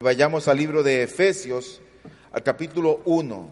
[0.00, 1.80] Vayamos al libro de Efesios,
[2.30, 3.48] al capítulo 1.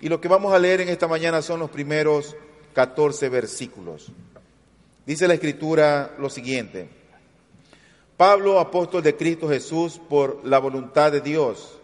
[0.00, 2.34] Y lo que vamos a leer en esta mañana son los primeros
[2.72, 4.10] 14 versículos.
[5.04, 6.88] Dice la escritura lo siguiente.
[8.16, 11.78] Pablo, apóstol de Cristo Jesús, por la voluntad de Dios,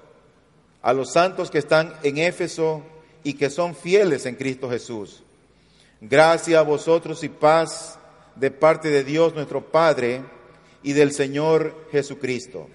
[0.80, 2.82] a los santos que están en Éfeso
[3.22, 5.22] y que son fieles en Cristo Jesús.
[6.00, 7.98] Gracias a vosotros y paz
[8.36, 10.22] de parte de Dios nuestro Padre
[10.82, 12.70] y del Señor Jesucristo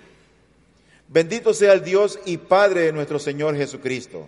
[1.10, 4.28] Bendito sea el Dios y Padre de nuestro Señor Jesucristo,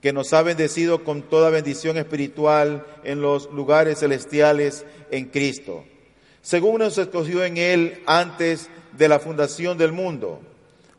[0.00, 5.84] que nos ha bendecido con toda bendición espiritual en los lugares celestiales en Cristo,
[6.40, 10.40] según nos escogió en Él antes de la fundación del mundo,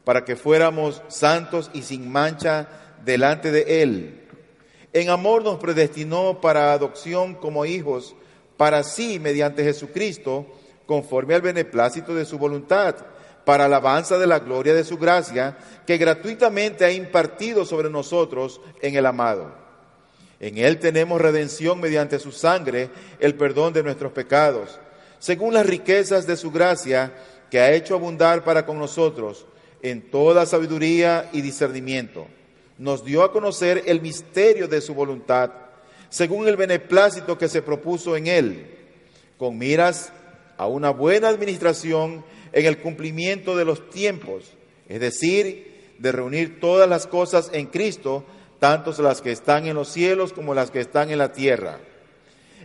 [0.04, 2.68] para que fuéramos santos y sin mancha
[3.06, 4.28] delante de Él.
[4.92, 8.16] En amor nos predestinó para adopción como hijos,
[8.58, 10.46] para sí, mediante Jesucristo,
[10.86, 12.98] conforme al beneplácito de su voluntad
[13.46, 18.96] para alabanza de la gloria de su gracia, que gratuitamente ha impartido sobre nosotros en
[18.96, 19.52] el amado.
[20.40, 24.80] En Él tenemos redención mediante su sangre, el perdón de nuestros pecados,
[25.20, 27.14] según las riquezas de su gracia,
[27.52, 29.46] que ha hecho abundar para con nosotros
[29.82, 32.28] en toda sabiduría y discernimiento.
[32.78, 35.52] Nos dio a conocer el misterio de su voluntad,
[36.10, 38.78] según el beneplácito que se propuso en Él,
[39.38, 40.12] con miras
[40.58, 44.52] a una buena administración en el cumplimiento de los tiempos,
[44.88, 48.26] es decir, de reunir todas las cosas en Cristo,
[48.60, 51.80] tanto las que están en los cielos como las que están en la tierra.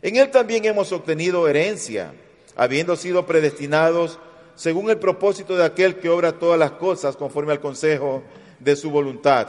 [0.03, 2.13] En Él también hemos obtenido herencia,
[2.57, 4.19] habiendo sido predestinados
[4.55, 8.23] según el propósito de aquel que obra todas las cosas conforme al consejo
[8.59, 9.49] de su voluntad,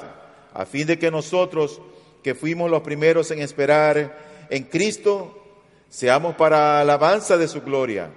[0.54, 1.82] a fin de que nosotros,
[2.22, 5.42] que fuimos los primeros en esperar en Cristo,
[5.90, 8.12] seamos para alabanza de su gloria.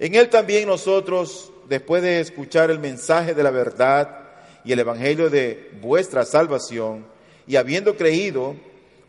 [0.00, 4.30] En Él también nosotros, después de escuchar el mensaje de la verdad
[4.64, 7.04] y el Evangelio de vuestra salvación,
[7.46, 8.56] y habiendo creído,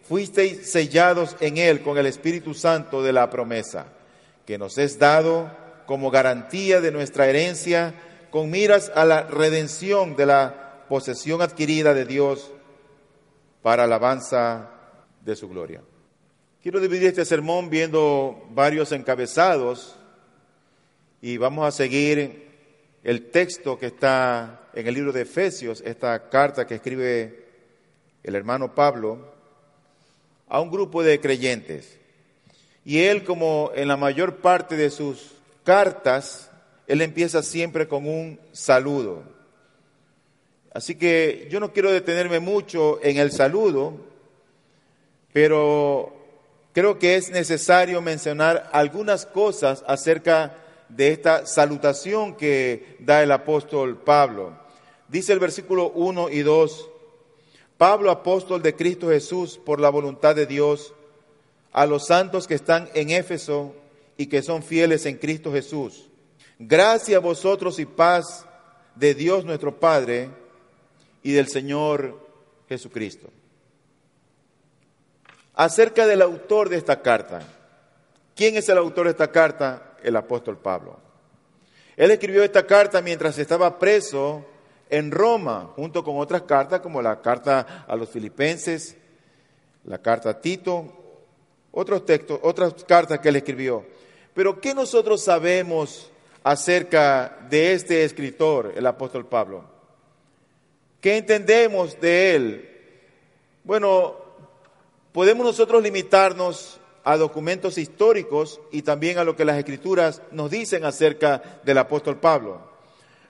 [0.08, 3.85] fuisteis sellados en Él con el Espíritu Santo de la promesa,
[4.46, 5.50] que nos es dado
[5.85, 7.94] como garantía de nuestra herencia,
[8.30, 12.51] con miras a la redención de la posesión adquirida de Dios
[13.62, 14.72] para alabanza
[15.24, 15.81] de su gloria.
[16.62, 19.96] Quiero dividir este sermón viendo varios encabezados
[21.22, 22.50] y vamos a seguir
[23.04, 27.46] el texto que está en el libro de Efesios, esta carta que escribe
[28.24, 29.31] el hermano Pablo
[30.48, 32.00] a un grupo de creyentes.
[32.84, 35.34] Y él, como en la mayor parte de sus
[35.64, 36.50] cartas,
[36.88, 39.24] él empieza siempre con un saludo.
[40.74, 43.94] Así que yo no quiero detenerme mucho en el saludo,
[45.31, 46.14] pero
[46.74, 50.56] creo que es necesario mencionar algunas cosas acerca
[50.96, 54.57] de esta salutación que da el apóstol Pablo.
[55.07, 56.90] Dice el versículo 1 y 2,
[57.78, 60.94] Pablo, apóstol de Cristo Jesús, por la voluntad de Dios,
[61.72, 63.74] a los santos que están en Éfeso
[64.18, 66.09] y que son fieles en Cristo Jesús.
[66.59, 68.46] Gracias a vosotros y paz
[68.96, 70.30] de Dios nuestro Padre
[71.24, 72.19] y del Señor
[72.69, 73.30] Jesucristo.
[75.56, 77.41] Acerca del autor de esta carta.
[78.35, 79.91] ¿Quién es el autor de esta carta?
[80.03, 80.97] El apóstol Pablo.
[81.95, 84.45] Él escribió esta carta mientras estaba preso
[84.89, 88.97] en Roma, junto con otras cartas como la carta a los filipenses,
[89.85, 90.94] la carta a Tito,
[91.72, 93.85] otros textos, otras cartas que él escribió.
[94.34, 96.12] Pero ¿qué nosotros sabemos
[96.44, 99.63] acerca de este escritor, el apóstol Pablo?
[101.00, 102.69] ¿Qué entendemos de él?
[103.63, 104.16] Bueno,
[105.13, 110.85] podemos nosotros limitarnos a documentos históricos y también a lo que las escrituras nos dicen
[110.85, 112.62] acerca del apóstol Pablo.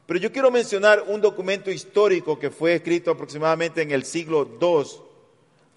[0.05, 4.83] Pero yo quiero mencionar un documento histórico que fue escrito aproximadamente en el siglo II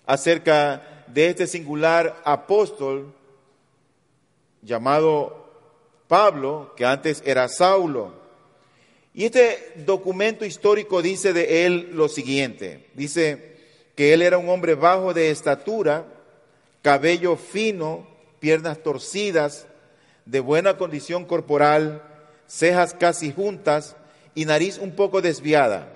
[0.06, 3.12] acerca de este singular apóstol
[4.62, 5.44] llamado
[6.08, 8.12] Pablo, que antes era Saulo.
[9.12, 13.54] Y este documento histórico dice de él lo siguiente, dice
[13.94, 16.06] que él era un hombre bajo de estatura,
[16.84, 18.06] cabello fino,
[18.40, 19.66] piernas torcidas,
[20.26, 22.02] de buena condición corporal,
[22.46, 23.96] cejas casi juntas
[24.34, 25.94] y nariz un poco desviada.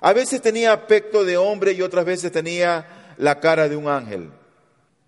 [0.00, 4.30] A veces tenía aspecto de hombre y otras veces tenía la cara de un ángel.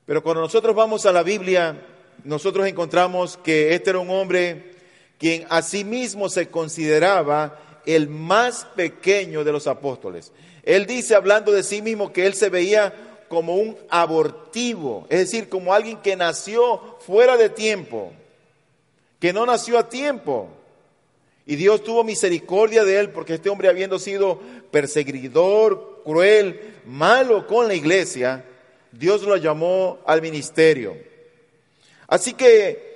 [0.06, 1.76] Pero cuando nosotros vamos a la Biblia,
[2.22, 4.76] nosotros encontramos que este era un hombre
[5.18, 10.30] quien a sí mismo se consideraba el más pequeño de los apóstoles.
[10.62, 15.48] Él dice, hablando de sí mismo, que él se veía como un abortivo, es decir,
[15.48, 18.12] como alguien que nació fuera de tiempo,
[19.18, 20.48] que no nació a tiempo.
[21.46, 24.40] Y Dios tuvo misericordia de él porque este hombre habiendo sido
[24.70, 28.44] perseguidor, cruel, malo con la iglesia,
[28.92, 30.96] Dios lo llamó al ministerio.
[32.06, 32.94] Así que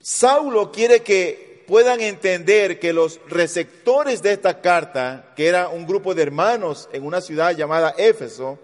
[0.00, 6.14] Saulo quiere que puedan entender que los receptores de esta carta, que era un grupo
[6.14, 8.58] de hermanos en una ciudad llamada Éfeso,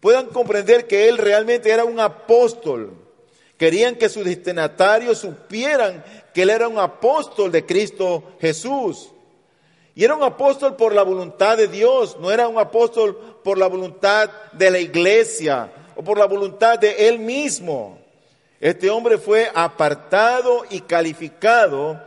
[0.00, 2.92] puedan comprender que él realmente era un apóstol.
[3.56, 6.04] Querían que sus destinatarios supieran
[6.34, 9.10] que él era un apóstol de Cristo Jesús.
[9.94, 13.68] Y era un apóstol por la voluntad de Dios, no era un apóstol por la
[13.68, 17.98] voluntad de la iglesia o por la voluntad de él mismo.
[18.60, 22.00] Este hombre fue apartado y calificado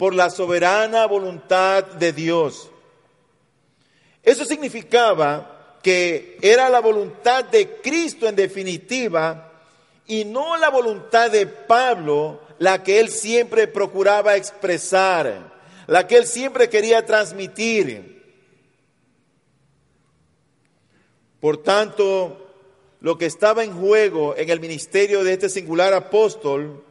[0.00, 2.70] por la soberana voluntad de Dios.
[4.22, 9.52] Eso significaba que era la voluntad de Cristo en definitiva
[10.06, 15.52] y no la voluntad de Pablo la que él siempre procuraba expresar,
[15.86, 18.40] la que él siempre quería transmitir.
[21.40, 22.54] Por tanto,
[23.02, 26.86] lo que estaba en juego en el ministerio de este singular apóstol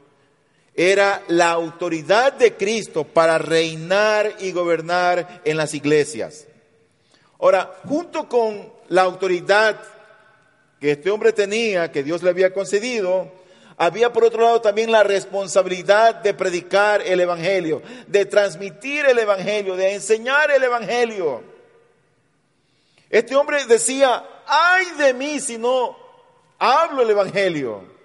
[0.81, 6.48] era la autoridad de Cristo para reinar y gobernar en las iglesias.
[7.38, 9.78] Ahora, junto con la autoridad
[10.80, 13.30] que este hombre tenía, que Dios le había concedido,
[13.76, 19.76] había por otro lado también la responsabilidad de predicar el Evangelio, de transmitir el Evangelio,
[19.76, 21.44] de enseñar el Evangelio.
[23.10, 25.98] Este hombre decía, ay de mí si no
[26.58, 27.99] hablo el Evangelio.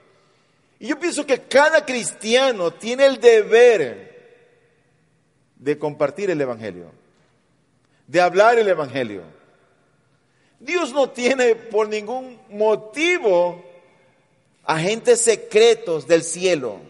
[0.85, 4.53] Y yo pienso que cada cristiano tiene el deber
[5.57, 6.93] de compartir el Evangelio,
[8.07, 9.23] de hablar el Evangelio.
[10.61, 13.65] Dios no tiene por ningún motivo
[14.63, 16.81] agentes secretos del cielo.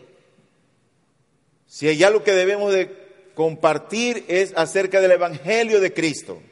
[1.68, 2.90] Si hay algo que debemos de
[3.36, 6.42] compartir es acerca del Evangelio de Cristo.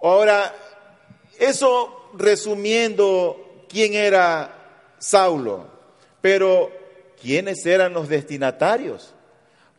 [0.00, 0.56] Ahora,
[1.38, 4.58] eso resumiendo quién era
[5.02, 5.66] Saulo,
[6.20, 6.70] pero
[7.20, 9.12] quiénes eran los destinatarios,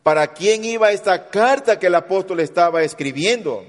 [0.02, 3.64] para quién iba esta carta que el apóstol estaba escribiendo.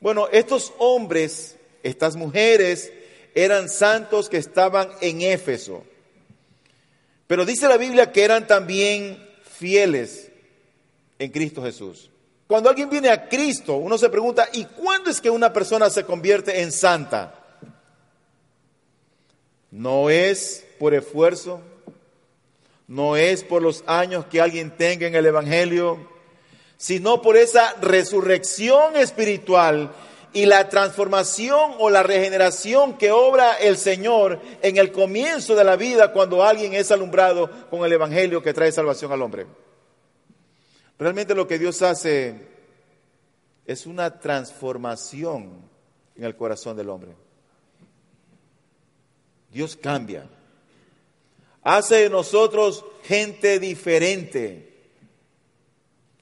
[0.00, 2.90] Bueno, estos hombres, estas mujeres,
[3.34, 5.84] eran santos que estaban en Éfeso.
[7.26, 10.30] Pero dice la Biblia que eran también fieles
[11.18, 12.10] en Cristo Jesús.
[12.46, 16.04] Cuando alguien viene a Cristo, uno se pregunta, ¿y cuándo es que una persona se
[16.04, 17.41] convierte en santa?
[19.72, 21.62] No es por esfuerzo,
[22.86, 25.98] no es por los años que alguien tenga en el Evangelio,
[26.76, 29.90] sino por esa resurrección espiritual
[30.34, 35.76] y la transformación o la regeneración que obra el Señor en el comienzo de la
[35.76, 39.46] vida cuando alguien es alumbrado con el Evangelio que trae salvación al hombre.
[40.98, 42.46] Realmente lo que Dios hace
[43.64, 45.50] es una transformación
[46.14, 47.12] en el corazón del hombre.
[49.52, 50.26] Dios cambia.
[51.62, 54.72] Hace de nosotros gente diferente.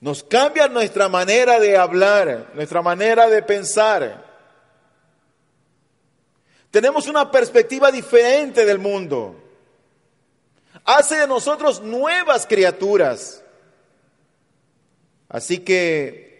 [0.00, 4.26] Nos cambia nuestra manera de hablar, nuestra manera de pensar.
[6.70, 9.36] Tenemos una perspectiva diferente del mundo.
[10.84, 13.42] Hace de nosotros nuevas criaturas.
[15.28, 16.30] Así que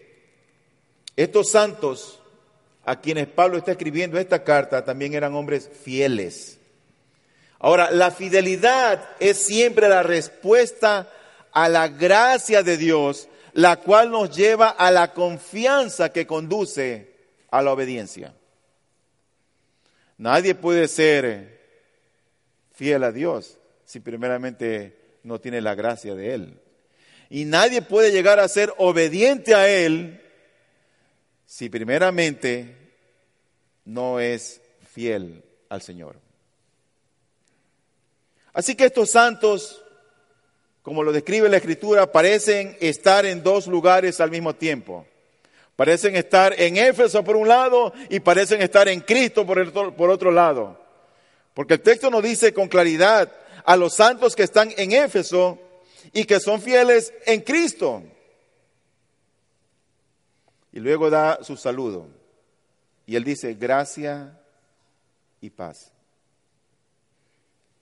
[1.17, 2.21] estos santos
[2.85, 6.60] a quienes Pablo está escribiendo esta carta también eran hombres fieles.
[7.61, 11.11] Ahora, la fidelidad es siempre la respuesta
[11.52, 17.14] a la gracia de Dios, la cual nos lleva a la confianza que conduce
[17.50, 18.35] a la obediencia.
[20.17, 21.61] Nadie puede ser
[22.73, 26.61] fiel a Dios si primeramente no tiene la gracia de Él.
[27.29, 30.23] Y nadie puede llegar a ser obediente a Él
[31.45, 32.75] si primeramente
[33.85, 34.62] no es
[34.95, 36.30] fiel al Señor.
[38.52, 39.83] Así que estos santos,
[40.83, 45.07] como lo describe la Escritura, parecen estar en dos lugares al mismo tiempo.
[45.76, 50.30] Parecen estar en Éfeso por un lado y parecen estar en Cristo por, por otro
[50.30, 50.78] lado.
[51.54, 53.33] Porque el texto nos dice con claridad
[53.64, 55.59] a los santos que están en Éfeso
[56.12, 58.02] y que son fieles en Cristo.
[60.73, 62.09] Y luego da su saludo.
[63.07, 64.38] Y él dice, gracia
[65.40, 65.92] y paz.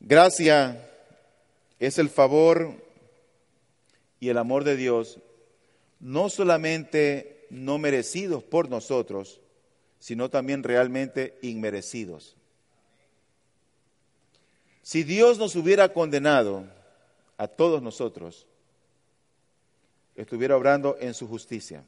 [0.01, 0.89] Gracia
[1.79, 2.75] es el favor
[4.21, 5.19] y el amor de Dios,
[6.01, 9.41] no solamente no merecidos por nosotros,
[9.99, 12.37] sino también realmente inmerecidos.
[14.83, 16.65] Si Dios nos hubiera condenado
[17.37, 18.47] a todos nosotros,
[20.17, 21.85] estuviera obrando en su justicia.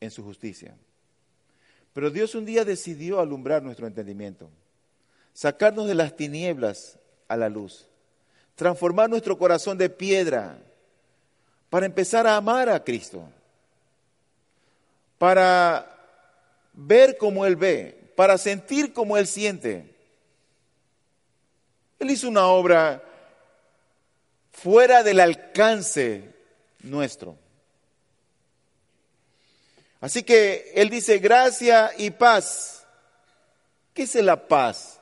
[0.00, 0.76] En su justicia.
[1.92, 4.50] Pero Dios un día decidió alumbrar nuestro entendimiento,
[5.32, 7.86] sacarnos de las tinieblas a la luz,
[8.54, 10.58] transformar nuestro corazón de piedra
[11.68, 13.28] para empezar a amar a Cristo,
[15.18, 15.86] para
[16.72, 19.94] ver como Él ve, para sentir como Él siente.
[21.98, 23.02] Él hizo una obra
[24.52, 26.34] fuera del alcance
[26.80, 27.36] nuestro.
[30.00, 32.86] Así que Él dice gracia y paz.
[33.92, 34.99] ¿Qué es la paz?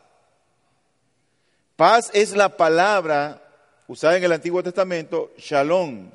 [1.78, 3.40] Paz es la palabra
[3.86, 6.10] usada en el Antiguo Testamento, shalom.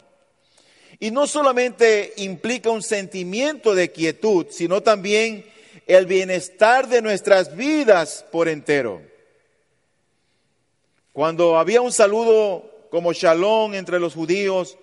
[0.99, 5.45] Y no solamente implica un sentimiento de quietud, sino también
[5.87, 9.03] el bienestar de nuestras vidas por entero.
[11.13, 14.77] Cuando había un saludo como shalom entre los judíos,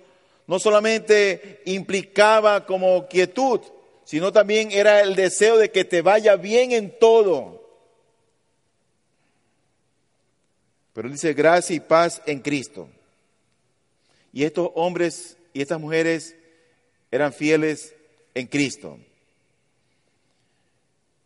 [0.46, 3.60] no solamente implicaba como quietud,
[4.04, 7.59] sino también era el deseo de que te vaya bien en todo.
[10.92, 12.88] Pero dice gracia y paz en Cristo.
[14.32, 16.36] Y estos hombres y estas mujeres
[17.10, 17.94] eran fieles
[18.34, 18.98] en Cristo.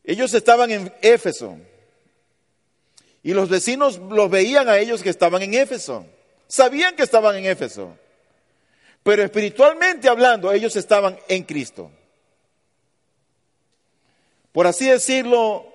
[0.05, 1.59] Ellos estaban en Éfeso
[3.23, 6.07] y los vecinos los veían a ellos que estaban en Éfeso.
[6.47, 7.97] Sabían que estaban en Éfeso.
[9.03, 11.91] Pero espiritualmente hablando, ellos estaban en Cristo.
[14.53, 15.74] Por así decirlo,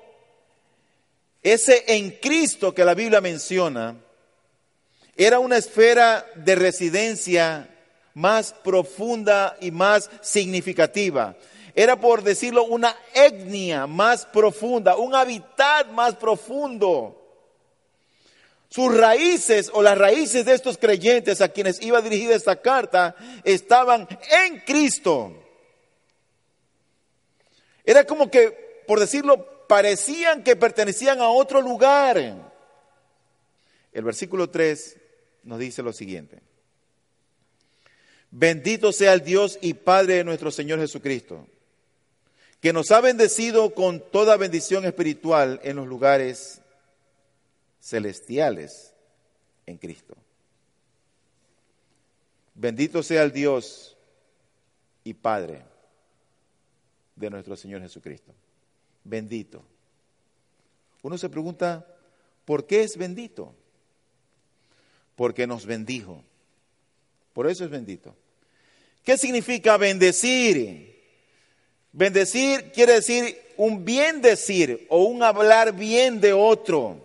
[1.41, 3.95] ese en Cristo que la Biblia menciona
[5.15, 7.69] era una esfera de residencia
[8.13, 11.35] más profunda y más significativa.
[11.75, 17.15] Era, por decirlo, una etnia más profunda, un hábitat más profundo.
[18.69, 24.07] Sus raíces o las raíces de estos creyentes a quienes iba dirigida esta carta estaban
[24.45, 25.33] en Cristo.
[27.83, 32.17] Era como que, por decirlo, parecían que pertenecían a otro lugar.
[33.93, 34.97] El versículo 3
[35.43, 36.41] nos dice lo siguiente.
[38.31, 41.47] Bendito sea el Dios y Padre de nuestro Señor Jesucristo,
[42.59, 46.61] que nos ha bendecido con toda bendición espiritual en los lugares
[47.79, 48.95] celestiales
[49.67, 50.15] en Cristo.
[52.55, 53.95] Bendito sea el Dios
[55.03, 55.61] y Padre
[57.15, 58.33] de nuestro Señor Jesucristo.
[59.03, 59.63] Bendito.
[61.01, 61.85] Uno se pregunta,
[62.45, 63.53] ¿por qué es bendito?
[65.15, 66.23] Porque nos bendijo.
[67.33, 68.15] Por eso es bendito.
[69.03, 70.99] ¿Qué significa bendecir?
[71.91, 77.01] Bendecir quiere decir un bien decir o un hablar bien de otro.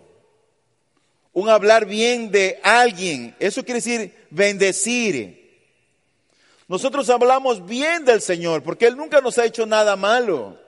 [1.33, 3.35] Un hablar bien de alguien.
[3.39, 5.45] Eso quiere decir bendecir.
[6.67, 10.59] Nosotros hablamos bien del Señor porque Él nunca nos ha hecho nada malo.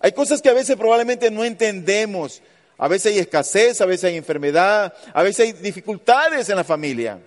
[0.00, 2.42] Hay cosas que a veces probablemente no entendemos.
[2.78, 7.18] A veces hay escasez, a veces hay enfermedad, a veces hay dificultades en la familia.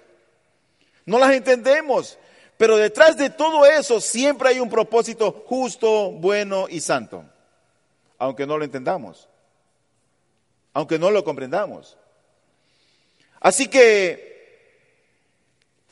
[1.06, 2.20] No las entendemos,
[2.58, 7.24] pero detrás de todo eso siempre hay un propósito justo, bueno y santo,
[8.20, 9.28] aunque no lo entendamos,
[10.74, 11.98] aunque no lo comprendamos.
[13.40, 14.30] Así que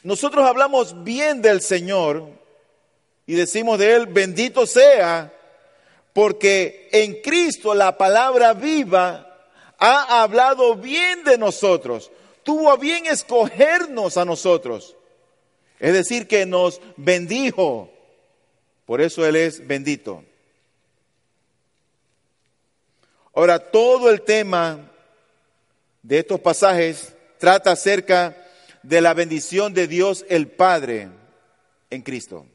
[0.03, 2.29] nosotros hablamos bien del Señor
[3.25, 5.34] y decimos de Él, bendito sea,
[6.17, 9.38] porque en Cristo la palabra viva
[9.77, 12.09] ha hablado bien de nosotros,
[12.41, 14.95] tuvo bien escogernos a nosotros.
[15.79, 17.91] Es decir, que nos bendijo.
[18.88, 20.24] Por eso Él es bendito.
[23.36, 24.89] Ahora, todo el tema
[26.01, 28.36] de estos pasajes trata acerca
[28.81, 31.09] de la bendición de Dios el Padre
[31.91, 32.47] en Cristo.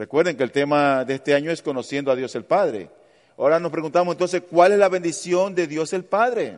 [0.00, 2.88] Recuerden que el tema de este año es conociendo a Dios el Padre.
[3.36, 6.56] Ahora nos preguntamos entonces, ¿cuál es la bendición de Dios el Padre?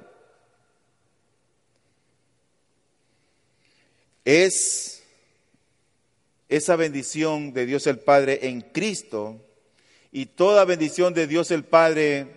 [4.24, 5.02] Es
[6.48, 9.40] esa bendición de Dios el Padre en Cristo
[10.12, 12.28] y toda bendición de Dios el Padre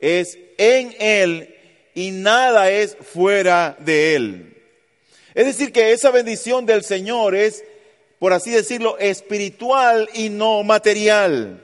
[0.00, 1.54] es en Él
[1.94, 4.62] y nada es fuera de Él.
[5.34, 7.62] Es decir, que esa bendición del Señor es,
[8.24, 11.62] por así decirlo, espiritual y no material,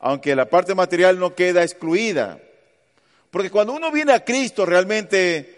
[0.00, 2.40] aunque la parte material no queda excluida.
[3.30, 5.56] Porque cuando uno viene a Cristo realmente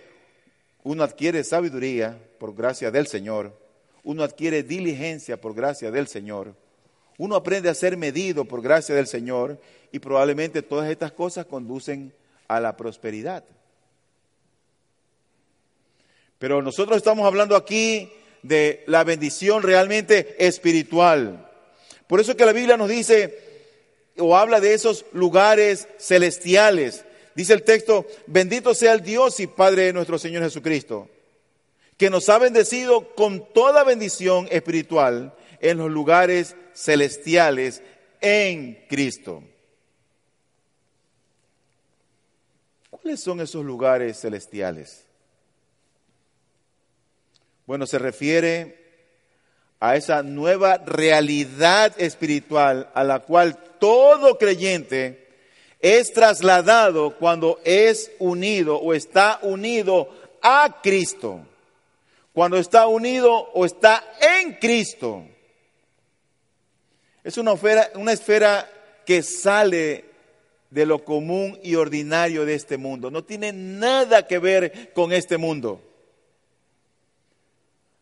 [0.82, 3.58] uno adquiere sabiduría por gracia del Señor
[4.04, 6.54] uno adquiere diligencia por gracia del Señor,
[7.16, 9.58] uno aprende a ser medido por gracia del Señor
[9.90, 12.12] y probablemente todas estas cosas conducen
[12.46, 13.42] a la prosperidad.
[16.38, 18.12] Pero nosotros estamos hablando aquí
[18.46, 21.50] de la bendición realmente espiritual.
[22.06, 23.38] Por eso que la Biblia nos dice
[24.18, 27.04] o habla de esos lugares celestiales.
[27.34, 31.08] Dice el texto, bendito sea el Dios y Padre de nuestro Señor Jesucristo,
[31.96, 37.82] que nos ha bendecido con toda bendición espiritual en los lugares celestiales
[38.20, 39.42] en Cristo.
[42.90, 45.05] ¿Cuáles son esos lugares celestiales?
[47.66, 48.87] Bueno, se refiere
[49.80, 55.26] a esa nueva realidad espiritual a la cual todo creyente
[55.80, 60.08] es trasladado cuando es unido o está unido
[60.42, 61.40] a Cristo.
[62.32, 65.25] Cuando está unido o está en Cristo.
[67.25, 67.54] Es una
[68.12, 68.70] esfera,
[69.04, 70.04] que sale
[70.70, 73.11] de lo común y ordinario de este mundo.
[73.11, 75.80] No tiene nada que ver con este mundo.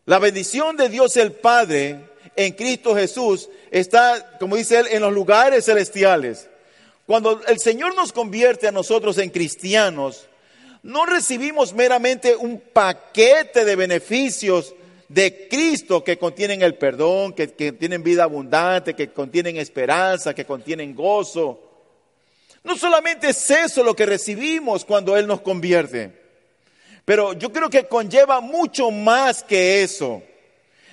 [0.05, 1.99] La bendición de Dios el Padre
[2.35, 6.47] en Cristo Jesús está, como dice él, en los lugares celestiales.
[7.07, 10.27] Cuando el Señor nos convierte a nosotros en cristianos,
[10.83, 14.75] no recibimos meramente un paquete de beneficios
[15.07, 20.45] de Cristo que contienen el perdón, que, que tienen vida abundante, que contienen esperanza, que
[20.45, 21.59] contienen gozo.
[22.63, 26.24] No solamente es eso lo que recibimos cuando Él nos convierte.
[27.05, 30.23] Pero yo creo que conlleva mucho más que eso.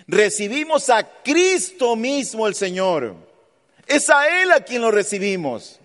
[0.07, 3.17] Recibimos a Cristo mismo el Señor.
[3.87, 5.81] Es a Él a quien lo recibimos.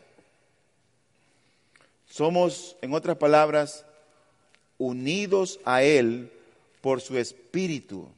[2.09, 3.85] Somos, en otras palabras,
[4.77, 6.31] unidos a Él
[6.81, 8.09] por su Espíritu.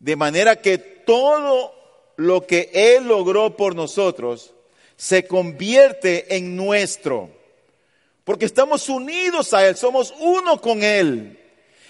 [0.00, 1.74] De manera que todo
[2.16, 4.54] lo que Él logró por nosotros
[4.96, 7.30] se convierte en nuestro
[8.28, 11.38] porque estamos unidos a Él, somos uno con Él.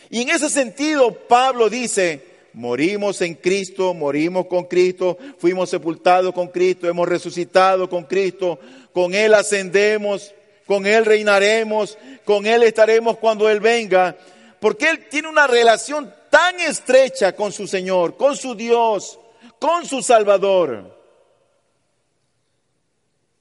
[0.09, 6.47] Y en ese sentido, Pablo dice, morimos en Cristo, morimos con Cristo, fuimos sepultados con
[6.47, 8.61] Cristo, hemos resucitado con Cristo,
[8.93, 10.33] con Él ascendemos,
[10.65, 14.17] con Él reinaremos, con Él estaremos cuando Él venga,
[14.61, 19.19] porque Él tiene una relación tan estrecha con su Señor, con su Dios,
[19.59, 20.97] con su Salvador,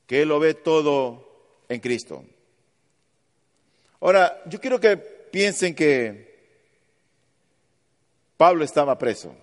[0.07, 1.29] que Él lo ve todo
[1.69, 2.23] en Cristo.
[3.99, 6.27] Ahora, yo quiero que piensen que
[8.37, 9.35] Pablo estaba preso.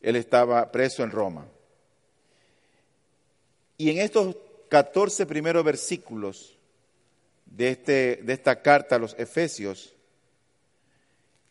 [0.00, 1.46] Él estaba preso en Roma.
[3.76, 4.36] Y en estos
[4.68, 6.56] 14 primeros versículos
[7.46, 9.94] de, este, de esta carta a los Efesios,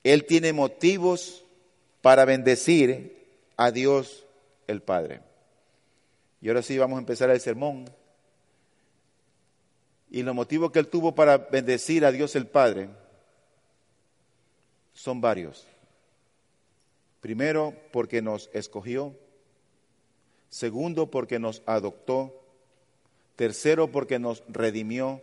[0.04, 1.46] él tiene motivos
[2.02, 3.28] para bendecir
[3.58, 4.26] a Dios
[4.68, 5.22] el Padre.
[6.42, 7.86] Y ahora sí vamos a empezar el sermón.
[10.12, 12.90] Y los motivos que él tuvo para bendecir a Dios el Padre
[14.94, 15.66] son varios.
[17.22, 19.16] Primero, porque nos escogió.
[20.50, 22.44] Segundo, porque nos adoptó.
[23.38, 25.22] Tercero, porque nos redimió.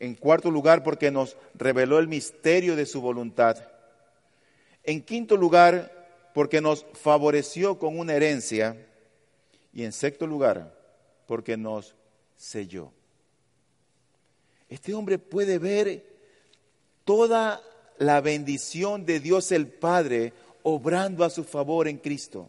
[0.00, 3.64] En cuarto lugar, porque nos reveló el misterio de su voluntad.
[4.82, 8.76] En quinto lugar, porque nos favoreció con una herencia.
[9.72, 10.76] Y en sexto lugar,
[11.28, 11.94] porque nos
[12.36, 12.90] selló.
[14.68, 16.04] Este hombre puede ver
[17.04, 17.62] toda
[17.98, 22.48] la bendición de Dios el Padre obrando a su favor en Cristo.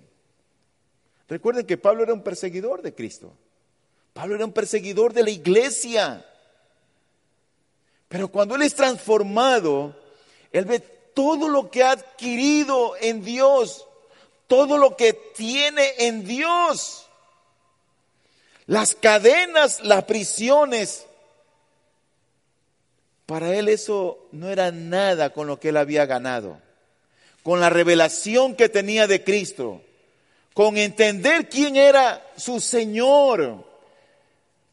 [1.28, 3.34] Recuerden que Pablo era un perseguidor de Cristo.
[4.14, 6.26] Pablo era un perseguidor de la iglesia.
[8.08, 9.96] Pero cuando él es transformado,
[10.52, 13.86] él ve todo lo que ha adquirido en Dios,
[14.48, 17.08] todo lo que tiene en Dios.
[18.68, 21.08] Las cadenas, las prisiones,
[23.26, 26.60] para él eso no era nada con lo que él había ganado.
[27.44, 29.82] Con la revelación que tenía de Cristo,
[30.54, 33.66] con entender quién era su Señor.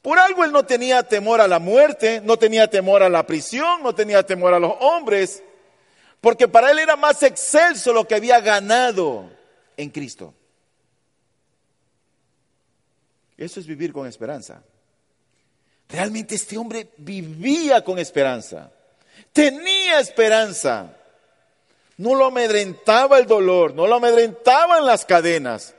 [0.00, 3.82] Por algo él no tenía temor a la muerte, no tenía temor a la prisión,
[3.82, 5.42] no tenía temor a los hombres,
[6.20, 9.30] porque para él era más excelso lo que había ganado
[9.76, 10.34] en Cristo.
[13.36, 14.62] Eso es vivir con esperanza.
[15.92, 18.72] Realmente este hombre vivía con esperanza,
[19.30, 20.96] tenía esperanza.
[21.98, 25.74] No lo amedrentaba el dolor, no lo amedrentaban las cadenas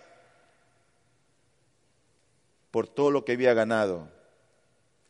[2.70, 4.08] por todo lo que había ganado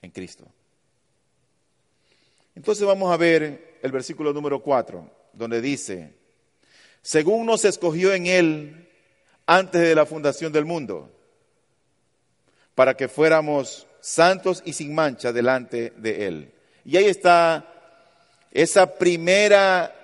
[0.01, 0.45] en Cristo.
[2.55, 6.13] Entonces vamos a ver el versículo número 4, donde dice,
[7.01, 8.89] según nos escogió en Él
[9.45, 11.11] antes de la fundación del mundo,
[12.73, 16.51] para que fuéramos santos y sin mancha delante de Él.
[16.83, 17.65] Y ahí está
[18.51, 19.95] esa primera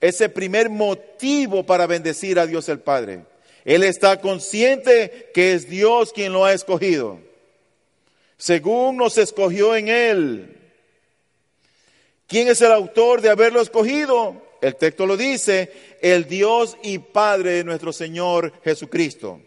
[0.00, 3.24] ese primer motivo para bendecir a Dios el Padre.
[3.64, 7.18] Él está consciente que es Dios quien lo ha escogido.
[8.36, 10.56] Según nos escogió en Él.
[12.28, 14.42] ¿Quién es el autor de haberlo escogido?
[14.60, 19.40] El texto lo dice, el Dios y Padre de nuestro Señor Jesucristo.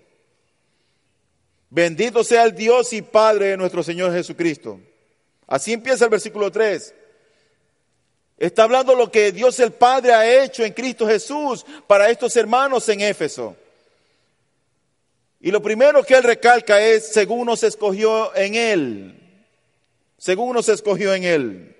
[1.71, 4.77] Bendito sea el Dios y Padre de nuestro Señor Jesucristo.
[5.47, 6.93] Así empieza el versículo 3.
[8.38, 12.89] Está hablando lo que Dios el Padre ha hecho en Cristo Jesús para estos hermanos
[12.89, 13.55] en Éfeso.
[15.39, 19.39] Y lo primero que él recalca es, según nos escogió en Él,
[20.17, 21.75] según nos escogió en Él.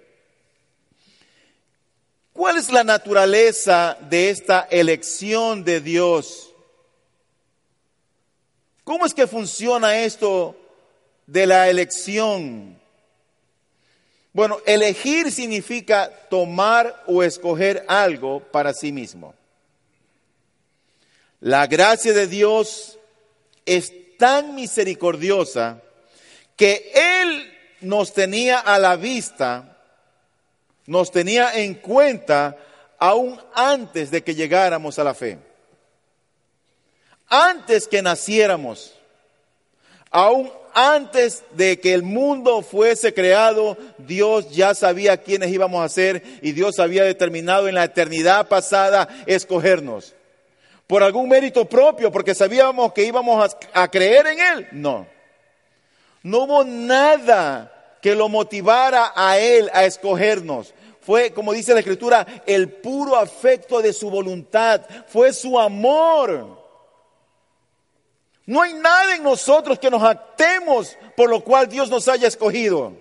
[2.32, 6.51] ¿Cuál es la naturaleza de esta elección de Dios?
[8.92, 10.54] ¿Cómo es que funciona esto
[11.26, 12.78] de la elección?
[14.34, 19.34] Bueno, elegir significa tomar o escoger algo para sí mismo.
[21.40, 23.00] La gracia de Dios
[23.66, 25.82] es tan misericordiosa
[26.58, 27.50] que Él
[27.80, 29.78] nos tenía a la vista,
[30.86, 32.58] nos tenía en cuenta
[33.00, 35.51] aún antes de que llegáramos a la fe.
[37.34, 38.94] Antes que naciéramos,
[40.10, 46.24] aún antes de que el mundo fuese creado, Dios ya sabía quiénes íbamos a ser
[46.42, 50.14] y Dios había determinado en la eternidad pasada escogernos.
[50.88, 52.12] ¿Por algún mérito propio?
[52.12, 54.68] Porque sabíamos que íbamos a, creer en Él.
[54.74, 55.08] No.
[56.24, 60.74] No hubo nada que lo motivara a Él a escogernos.
[61.00, 64.82] Fue, como dice la Escritura, el puro afecto de su voluntad.
[65.08, 66.61] Fue su amor.
[68.46, 72.94] No hay nada en nosotros que nos actemos por lo cual Dios nos haya escogido.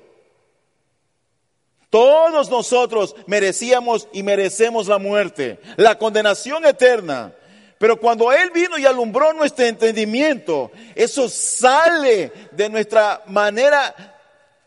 [1.88, 7.35] Todos nosotros merecíamos y merecemos la muerte, la condenación eterna.
[7.79, 14.18] Pero cuando Él vino y alumbró nuestro entendimiento, eso sale de nuestra manera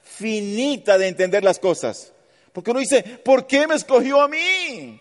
[0.02, 2.12] finita de entender las cosas.
[2.52, 5.00] Porque uno dice, ¿por qué me escogió a mí?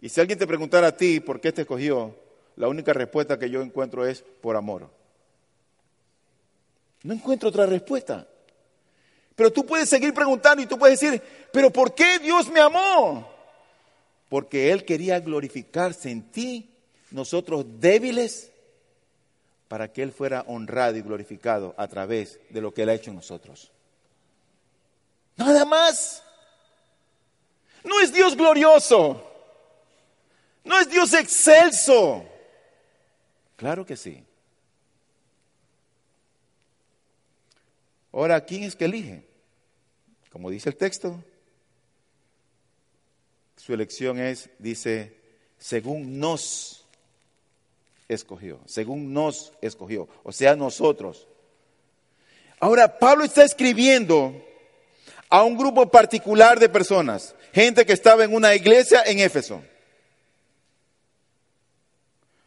[0.00, 2.14] Y si alguien te preguntara a ti, ¿por qué te escogió?
[2.56, 4.90] La única respuesta que yo encuentro es por amor.
[7.02, 8.26] No encuentro otra respuesta.
[9.34, 13.26] Pero tú puedes seguir preguntando y tú puedes decir, pero ¿por qué Dios me amó?
[14.28, 16.68] Porque Él quería glorificarse en ti,
[17.10, 18.50] nosotros débiles,
[19.66, 23.10] para que Él fuera honrado y glorificado a través de lo que Él ha hecho
[23.10, 23.70] en nosotros.
[25.36, 26.22] Nada más.
[27.82, 29.26] No es Dios glorioso.
[30.64, 32.29] No es Dios excelso.
[33.60, 34.24] Claro que sí.
[38.10, 39.22] Ahora, ¿quién es que elige?
[40.32, 41.22] Como dice el texto,
[43.58, 45.14] su elección es, dice,
[45.58, 46.86] según nos
[48.08, 51.28] escogió, según nos escogió, o sea, nosotros.
[52.60, 54.42] Ahora, Pablo está escribiendo
[55.28, 59.62] a un grupo particular de personas, gente que estaba en una iglesia en Éfeso.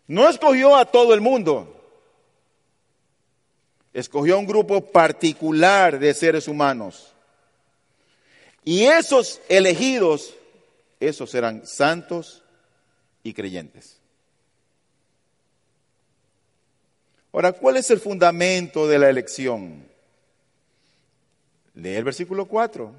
[0.08, 1.70] No escogió a todo el mundo.
[3.94, 7.14] Escogió a un grupo particular de seres humanos.
[8.66, 10.34] Y esos elegidos,
[11.00, 12.44] esos eran santos
[13.24, 13.98] y creyentes.
[17.32, 19.86] Ahora, ¿cuál es el fundamento de la elección?
[21.76, 22.92] Lee el versículo 4.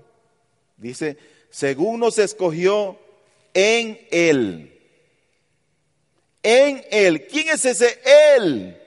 [0.76, 1.16] Dice,
[1.50, 2.98] según nos escogió
[3.52, 4.73] en Él
[6.44, 7.26] en Él.
[7.26, 7.98] ¿Quién es ese
[8.36, 8.80] Él?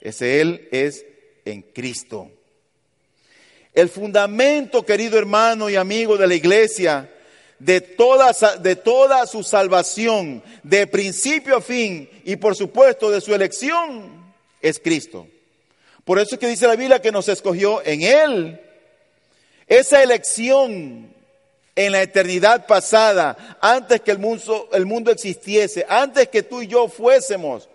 [0.00, 1.04] Ese Él es
[1.44, 2.30] en Cristo.
[3.74, 7.10] El fundamento, querido hermano y amigo de la iglesia,
[7.58, 13.34] de toda, de toda su salvación, de principio a fin y por supuesto de su
[13.34, 15.26] elección, es Cristo.
[16.04, 18.60] Por eso es que dice la Biblia que nos escogió en Él.
[19.66, 21.09] Esa elección
[21.86, 27.70] en la eternidad pasada, antes que el mundo, existiese, antes que tú y yo fuésemos.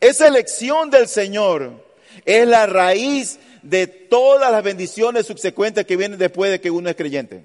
[0.00, 1.84] Esa elección del Señor
[2.24, 6.96] es la raíz de todas las bendiciones subsecuentes que vienen después de que uno es
[6.96, 7.44] creyente.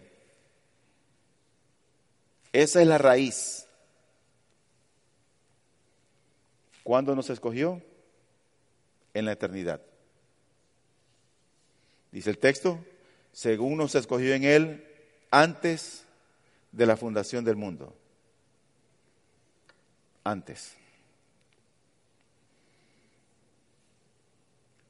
[2.53, 3.65] Esa es la raíz.
[6.83, 7.81] ¿Cuándo nos escogió?
[9.13, 9.81] En la eternidad.
[12.13, 12.79] Dice el texto,
[13.33, 14.86] según nos escogió en Él
[15.31, 16.03] antes
[16.71, 17.95] de la fundación del mundo.
[20.23, 20.73] Antes.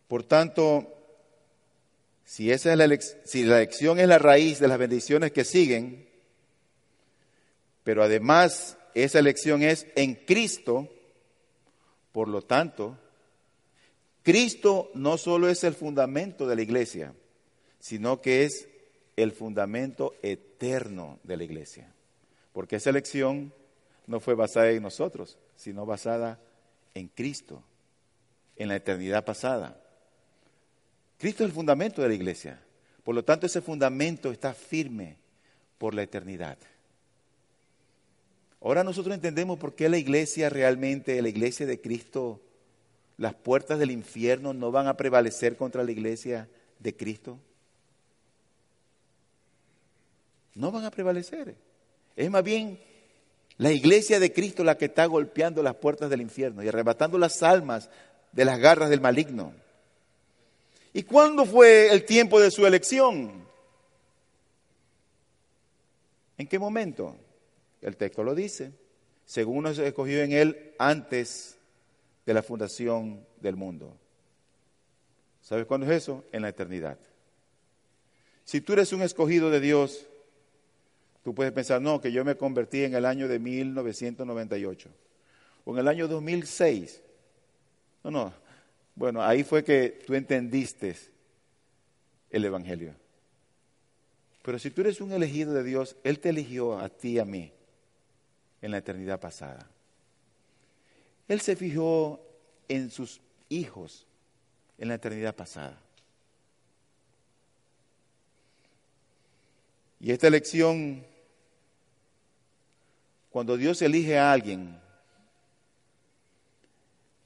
[0.07, 0.93] Por tanto,
[2.25, 6.07] si, esa es la, si la elección es la raíz de las bendiciones que siguen,
[7.83, 10.89] Pero además, esa elección es en Cristo,
[12.11, 12.97] por lo tanto,
[14.23, 17.13] Cristo no solo es el fundamento de la iglesia,
[17.79, 18.67] sino que es
[19.17, 21.91] el fundamento eterno de la iglesia.
[22.53, 23.53] Porque esa elección
[24.05, 26.39] no fue basada en nosotros, sino basada
[26.93, 27.61] en Cristo,
[28.55, 29.81] en la eternidad pasada.
[31.17, 32.61] Cristo es el fundamento de la iglesia.
[33.03, 35.17] Por lo tanto, ese fundamento está firme
[35.77, 36.57] por la eternidad.
[38.61, 42.41] Ahora nosotros entendemos por qué la iglesia realmente, la iglesia de Cristo,
[43.17, 46.47] las puertas del infierno no van a prevalecer contra la iglesia
[46.79, 47.39] de Cristo.
[50.57, 51.55] No van a prevalecer.
[52.15, 52.79] Es más bien
[53.57, 57.43] la iglesia de Cristo la que está golpeando las puertas del infierno y arrebatando las
[57.43, 57.91] almas
[58.31, 59.53] de las garras del maligno.
[60.93, 63.45] ¿Y cuándo fue el tiempo de su elección?
[66.39, 67.15] ¿En qué momento?
[67.79, 68.71] El texto lo dice.
[69.25, 71.55] Según nos escogió en él antes
[72.25, 73.95] de la fundación del mundo.
[75.43, 76.23] ¿Sabes cuándo es eso?
[76.31, 76.97] En la eternidad.
[78.43, 80.07] Si tú eres un escogido de Dios,
[81.27, 84.89] tú puedes pensar, no, que yo me convertí en el año de 1998
[85.65, 87.01] o en el año 2006.
[88.05, 88.33] No, no.
[88.95, 90.95] Bueno, ahí fue que tú entendiste
[92.29, 92.93] el Evangelio.
[94.41, 97.25] Pero si tú eres un elegido de Dios, Él te eligió a ti y a
[97.25, 97.51] mí
[98.61, 99.69] en la eternidad pasada.
[101.27, 102.21] Él se fijó
[102.69, 104.07] en sus hijos
[104.77, 105.77] en la eternidad pasada.
[109.99, 111.03] Y esta elección,
[113.29, 114.79] cuando Dios elige a alguien,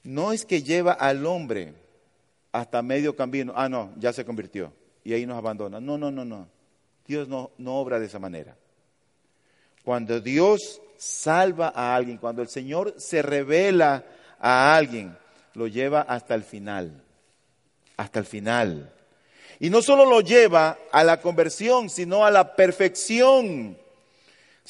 [0.04, 1.74] no es que lleva al hombre
[2.52, 5.80] hasta medio camino, ah, no, ya se convirtió y ahí nos abandona.
[5.80, 6.48] No, no, no, no.
[7.08, 8.56] Dios no, no obra de esa manera.
[9.84, 14.06] Cuando Dios salva a alguien, cuando el Señor se revela
[14.40, 15.18] a alguien,
[15.54, 17.04] lo lleva hasta el final,
[17.98, 18.94] hasta el final.
[19.60, 23.78] Y no solo lo lleva a la conversión, sino a la perfección.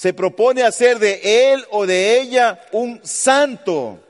[0.01, 4.03] Se propone hacer de él o de ella un santo,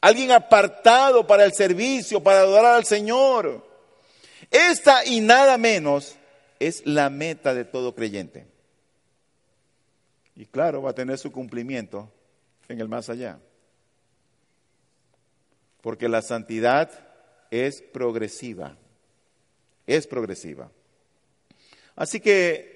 [0.00, 3.64] alguien apartado para el servicio, para adorar al Señor.
[4.50, 6.16] Esta y nada menos
[6.58, 8.48] es la meta de todo creyente.
[10.34, 12.10] Y claro, va a tener su cumplimiento
[12.68, 13.38] en el más allá.
[15.80, 16.90] Porque la santidad
[17.52, 18.76] es progresiva,
[19.86, 20.72] es progresiva.
[21.94, 22.75] Así que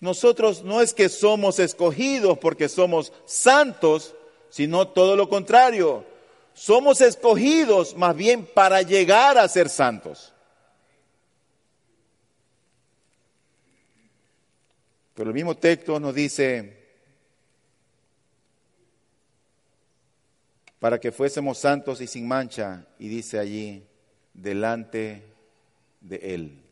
[0.00, 4.14] nosotros no es que somos escogidos porque somos santos,
[4.50, 6.04] sino todo lo contrario.
[6.52, 10.32] Somos escogidos más bien para llegar a ser santos.
[15.14, 16.76] Pero el mismo texto nos dice,
[20.78, 23.86] para que fuésemos santos y sin mancha, y dice allí,
[24.34, 25.22] delante
[26.02, 26.62] de Él,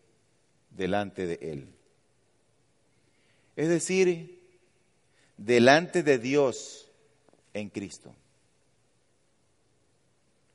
[0.70, 1.73] delante de Él.
[3.56, 4.40] Es decir,
[5.36, 6.88] delante de Dios
[7.52, 8.12] en Cristo.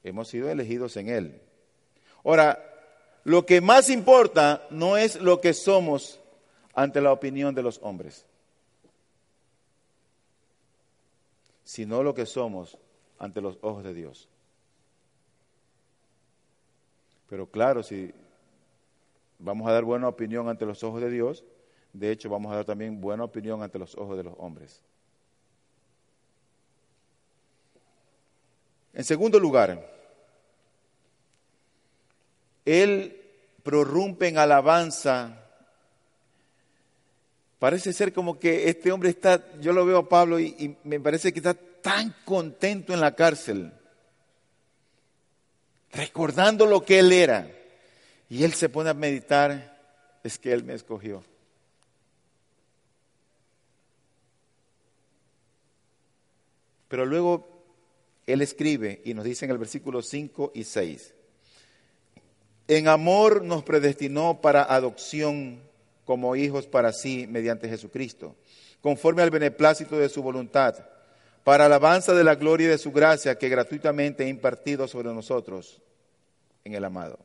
[0.03, 1.41] Hemos sido elegidos en Él.
[2.23, 2.63] Ahora,
[3.23, 6.19] lo que más importa no es lo que somos,
[6.73, 8.25] ante la opinión de los hombres,
[11.65, 12.77] sino lo que somos
[13.17, 14.29] ante los ojos de Dios.
[17.29, 18.13] Pero claro, si
[19.39, 21.43] vamos a dar buena opinión ante los ojos de Dios,
[21.93, 24.81] de hecho vamos a dar también buena opinión ante los ojos de los hombres.
[28.93, 29.87] En segundo lugar,
[32.65, 33.21] Él
[33.63, 35.39] prorrumpe en alabanza
[37.59, 41.33] Parece ser como que este hombre está, yo lo veo a Pablo y, me parece
[41.33, 43.73] que está tan contento en la cárcel,
[45.91, 47.51] recordando lo que él era.
[48.29, 49.77] Y él se pone a meditar,
[50.23, 51.21] es que él me escogió.
[56.89, 57.47] Pero luego
[58.27, 61.13] él escribe y nos dice en el versículo 5 y 6,
[62.67, 65.61] en amor nos predestinó para adopción
[66.03, 68.35] como hijos para sí mediante Jesucristo,
[68.81, 70.75] conforme al beneplácito de su voluntad,
[71.43, 75.81] para alabanza de la gloria de su gracia que gratuitamente ha impartido sobre nosotros
[76.63, 77.17] en el amado.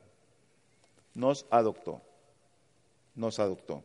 [1.13, 2.01] Nos adoptó,
[3.13, 3.83] nos adoptó.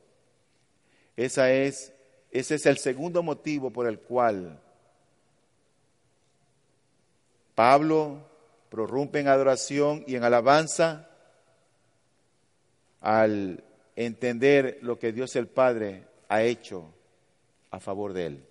[1.17, 1.93] Esa es,
[2.31, 4.61] ese es el segundo motivo por el cual
[7.61, 8.27] Pablo
[8.71, 11.11] prorrumpe en adoración y en alabanza
[13.03, 13.63] al
[13.97, 16.91] entender lo que Dios el Padre ha hecho
[17.71, 18.45] a favor de él.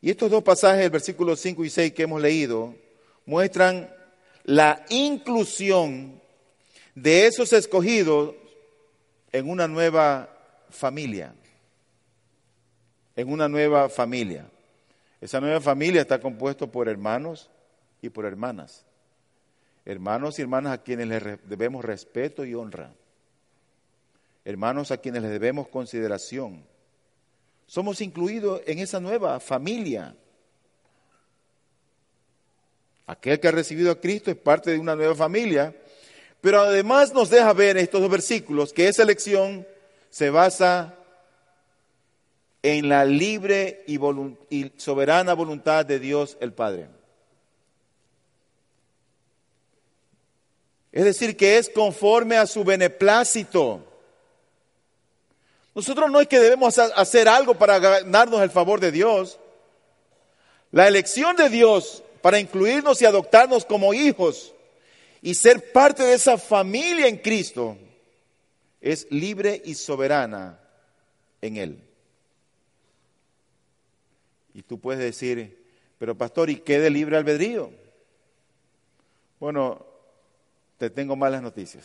[0.00, 2.72] Y estos dos pasajes, el versículo 5 y 6 que hemos leído,
[3.24, 3.92] muestran
[4.44, 6.22] la inclusión
[6.94, 8.36] de esos escogidos
[9.32, 10.30] en una nueva
[10.70, 11.34] familia.
[13.16, 14.48] En una nueva familia.
[15.20, 17.50] Esa nueva familia está compuesta por hermanos
[18.02, 18.84] y por hermanas.
[19.84, 22.92] Hermanos y hermanas a quienes les debemos respeto y honra.
[24.44, 26.64] Hermanos a quienes les debemos consideración.
[27.66, 30.14] Somos incluidos en esa nueva familia.
[33.06, 35.74] Aquel que ha recibido a Cristo es parte de una nueva familia,
[36.40, 39.66] pero además nos deja ver en estos dos versículos que esa elección
[40.10, 40.96] se basa
[42.62, 44.00] en la libre y,
[44.50, 46.95] y soberana voluntad de Dios el Padre.
[50.96, 53.84] Es decir, que es conforme a su beneplácito.
[55.74, 59.38] Nosotros no es que debemos hacer algo para ganarnos el favor de Dios.
[60.72, 64.54] La elección de Dios para incluirnos y adoptarnos como hijos
[65.20, 67.76] y ser parte de esa familia en Cristo
[68.80, 70.58] es libre y soberana
[71.42, 71.84] en Él.
[74.54, 75.62] Y tú puedes decir,
[75.98, 77.70] pero pastor, ¿y qué de libre albedrío?
[79.38, 79.95] Bueno,
[80.78, 81.84] te tengo malas noticias.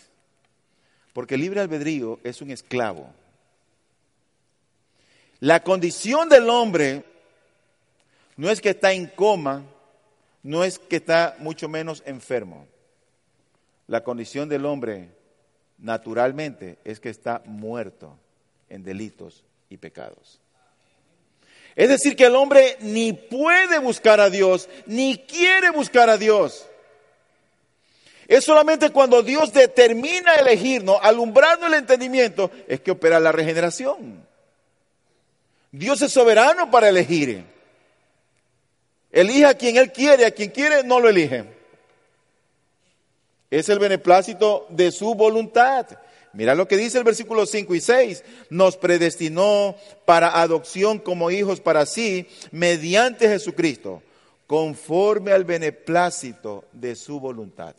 [1.13, 3.09] Porque libre albedrío es un esclavo.
[5.39, 7.03] La condición del hombre
[8.37, 9.63] no es que está en coma,
[10.43, 12.67] no es que está mucho menos enfermo.
[13.87, 15.09] La condición del hombre
[15.77, 18.17] naturalmente es que está muerto
[18.69, 20.39] en delitos y pecados.
[21.75, 26.67] Es decir, que el hombre ni puede buscar a Dios, ni quiere buscar a Dios.
[28.31, 34.25] Es solamente cuando Dios determina elegirnos, alumbrando el entendimiento, es que opera la regeneración.
[35.69, 37.43] Dios es soberano para elegir.
[39.11, 41.43] Elige a quien Él quiere, a quien quiere no lo elige.
[43.49, 45.87] Es el beneplácito de su voluntad.
[46.31, 48.23] Mira lo que dice el versículo 5 y 6.
[48.49, 54.01] Nos predestinó para adopción como hijos para sí mediante Jesucristo,
[54.47, 57.75] conforme al beneplácito de su voluntad.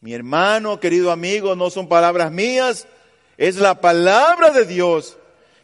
[0.00, 2.86] Mi hermano, querido amigo, no son palabras mías,
[3.36, 5.18] es la palabra de Dios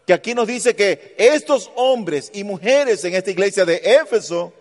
[0.07, 4.53] que aquí nos dice que estos hombres y mujeres en esta iglesia de Éfeso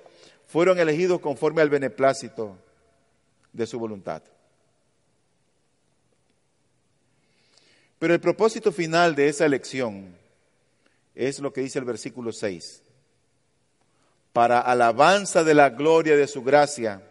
[0.47, 2.57] fueron elegidos conforme al beneplácito
[3.53, 4.23] de su voluntad.
[7.99, 10.15] Pero el propósito final de esa elección
[11.13, 12.81] es lo que dice el versículo 6.
[14.33, 17.01] Para alabanza de la gloria de su gracia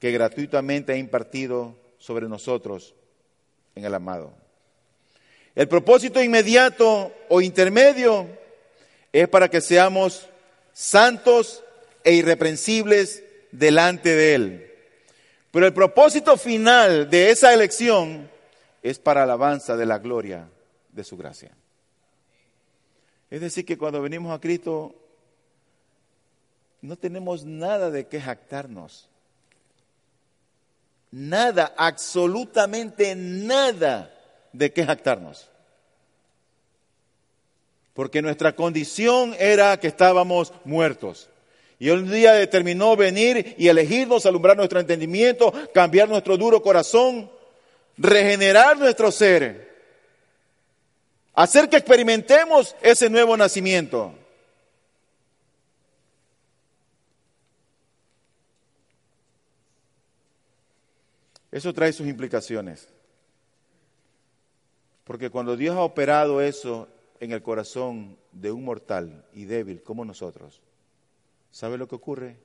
[0.00, 2.94] que gratuitamente ha impartido sobre nosotros
[3.74, 4.32] en el amado.
[5.56, 8.28] El propósito inmediato o intermedio
[9.12, 10.28] es para que seamos
[10.72, 11.64] santos
[12.04, 14.72] e irreprensibles delante de Él.
[15.50, 18.30] Pero el propósito final de esa elección
[18.84, 20.48] es para alabanza de la gloria
[20.92, 21.50] de su gracia.
[23.30, 24.94] Es decir, que cuando venimos a Cristo
[26.82, 29.08] no tenemos nada de qué jactarnos
[31.16, 34.14] nada, absolutamente nada
[34.52, 35.48] de qué jactarnos.
[37.94, 41.30] Porque nuestra condición era que estábamos muertos.
[41.78, 47.30] Y un día determinó venir y elegirnos, alumbrar nuestro entendimiento, cambiar nuestro duro corazón,
[47.96, 49.74] regenerar nuestro ser,
[51.32, 54.12] hacer que experimentemos ese nuevo nacimiento.
[61.56, 62.86] Eso trae sus implicaciones.
[65.04, 66.86] Porque cuando Dios ha operado eso
[67.18, 70.60] en el corazón de un mortal y débil como nosotros,
[71.50, 72.36] ¿sabe lo que ocurre?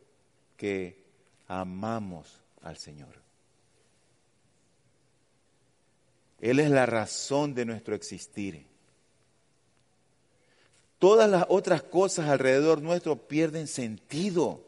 [0.55, 1.03] Que
[1.49, 3.15] amamos al Señor.
[6.39, 8.65] Él es la razón de nuestro existir.
[10.99, 14.63] Todas las otras cosas alrededor nuestro pierden sentido.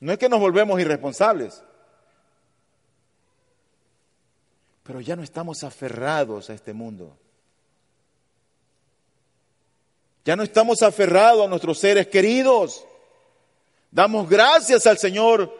[0.00, 1.62] No es que nos volvemos irresponsables.
[4.88, 7.14] Pero ya no estamos aferrados a este mundo.
[10.24, 12.86] Ya no estamos aferrados a nuestros seres queridos.
[13.90, 15.54] Damos gracias al Señor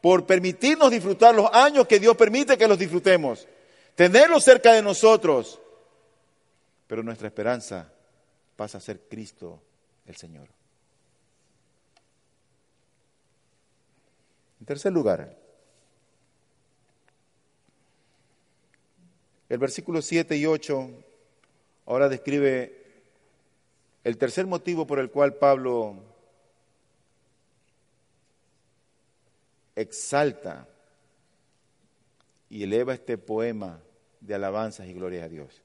[0.00, 3.46] por permitirnos disfrutar los años que Dios permite que los disfrutemos,
[3.94, 5.60] tenerlos cerca de nosotros.
[6.86, 7.92] Pero nuestra esperanza
[8.56, 9.62] pasa a ser Cristo
[10.06, 10.48] el Señor.
[14.60, 15.41] En tercer lugar,
[19.52, 20.90] El versículo 7 y 8
[21.84, 22.72] ahora describe
[24.02, 25.96] el tercer motivo por el cual Pablo
[29.76, 30.66] exalta
[32.48, 33.82] y eleva este poema
[34.22, 35.60] de alabanzas y gloria a Dios.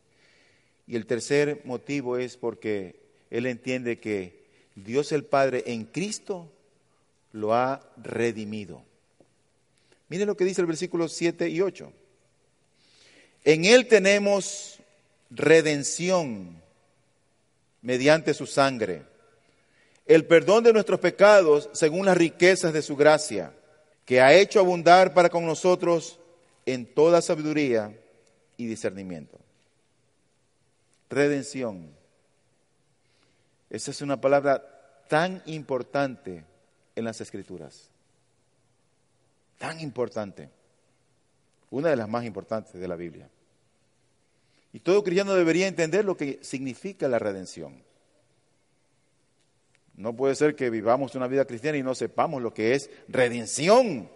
[0.85, 6.51] Y el tercer motivo es porque él entiende que Dios el Padre en Cristo
[7.31, 8.83] lo ha redimido.
[10.09, 11.93] Mire lo que dice el versículo 7 y 8.
[13.47, 14.77] En Él tenemos
[15.29, 16.61] redención
[17.81, 19.03] mediante su sangre,
[20.05, 23.53] el perdón de nuestros pecados según las riquezas de su gracia,
[24.03, 26.19] que ha hecho abundar para con nosotros
[26.65, 27.97] en toda sabiduría
[28.57, 29.39] y discernimiento.
[31.09, 31.89] Redención.
[33.69, 34.61] Esa es una palabra
[35.07, 36.43] tan importante
[36.97, 37.87] en las escrituras.
[39.57, 40.49] Tan importante.
[41.71, 43.29] Una de las más importantes de la Biblia.
[44.78, 47.82] Y todo cristiano debería entender lo que significa la redención.
[49.95, 54.07] No puede ser que vivamos una vida cristiana y no sepamos lo que es redención.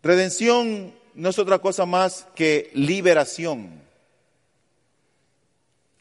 [0.00, 3.82] Redención no es otra cosa más que liberación.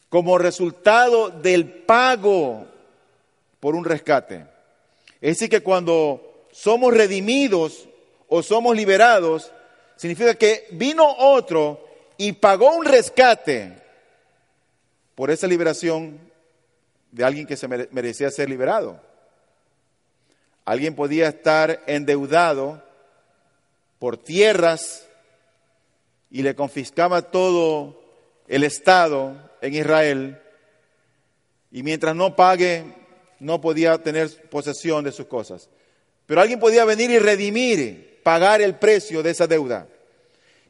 [0.07, 2.67] Como resultado del pago
[3.59, 4.45] por un rescate.
[5.19, 7.89] Es decir, que cuando somos redimidos
[8.27, 9.51] o somos liberados,
[9.99, 11.85] significa que vino otro
[12.15, 13.83] y pagó un rescate
[15.13, 16.21] por esa liberación
[17.11, 19.01] de alguien que se merecía ser liberado.
[20.63, 22.81] Alguien podía estar endeudado
[23.99, 25.05] por tierras
[26.31, 28.01] y le confiscaba todo
[28.47, 30.41] el Estado en Israel
[31.73, 32.85] y mientras no pague
[33.39, 35.67] no podía tener posesión de sus cosas.
[36.25, 39.87] Pero alguien podía venir y redimir, pagar el precio de esa deuda.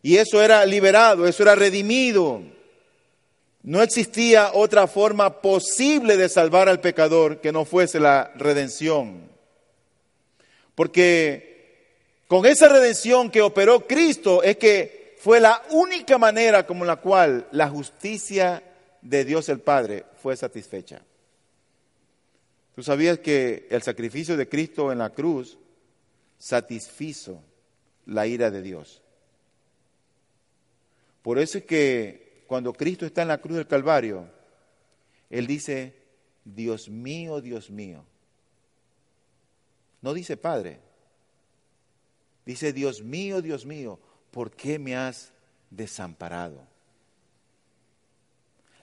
[0.02, 2.42] Y eso era liberado, eso era redimido.
[3.64, 9.30] No existía otra forma posible de salvar al pecador que no fuese la redención.
[10.76, 11.50] Porque
[12.28, 17.48] con esa redención que operó Cristo es que fue la única manera como la cual
[17.52, 18.64] la justicia
[19.02, 21.02] de Dios el Padre fue satisfecha.
[22.76, 25.58] ¿Tú sabías que el sacrificio de Cristo en la cruz
[26.40, 27.44] satisfizo
[28.08, 29.04] la ira de Dios?
[31.22, 34.28] Por eso es que cuando Cristo está en la cruz del Calvario,
[35.30, 35.96] Él dice,
[36.44, 38.04] Dios mío, Dios mío.
[40.02, 40.80] No dice Padre,
[42.46, 44.00] dice, Dios mío, Dios mío,
[44.32, 45.32] ¿por qué me has
[45.70, 46.66] desamparado?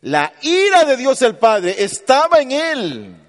[0.03, 3.26] La ira de Dios el Padre estaba en Él.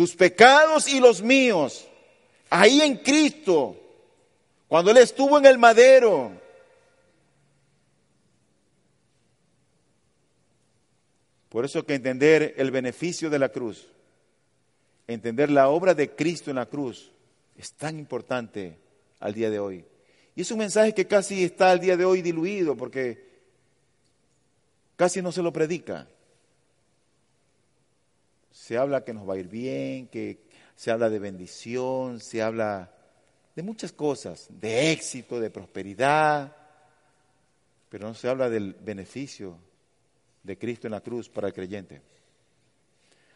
[0.00, 1.86] Tus pecados y los míos,
[2.48, 3.76] ahí en Cristo,
[4.66, 6.32] cuando Él estuvo en el madero.
[11.50, 13.88] Por eso que entender el beneficio de la cruz,
[15.06, 17.12] entender la obra de Cristo en la cruz,
[17.58, 18.78] es tan importante
[19.18, 19.84] al día de hoy.
[20.34, 23.22] Y es un mensaje que casi está al día de hoy diluido porque
[24.96, 26.08] casi no se lo predica
[28.70, 30.38] se habla que nos va a ir bien, que
[30.76, 32.88] se habla de bendición, se habla
[33.56, 36.54] de muchas cosas, de éxito, de prosperidad,
[37.88, 39.58] pero no se habla del beneficio
[40.44, 42.00] de Cristo en la cruz para el creyente.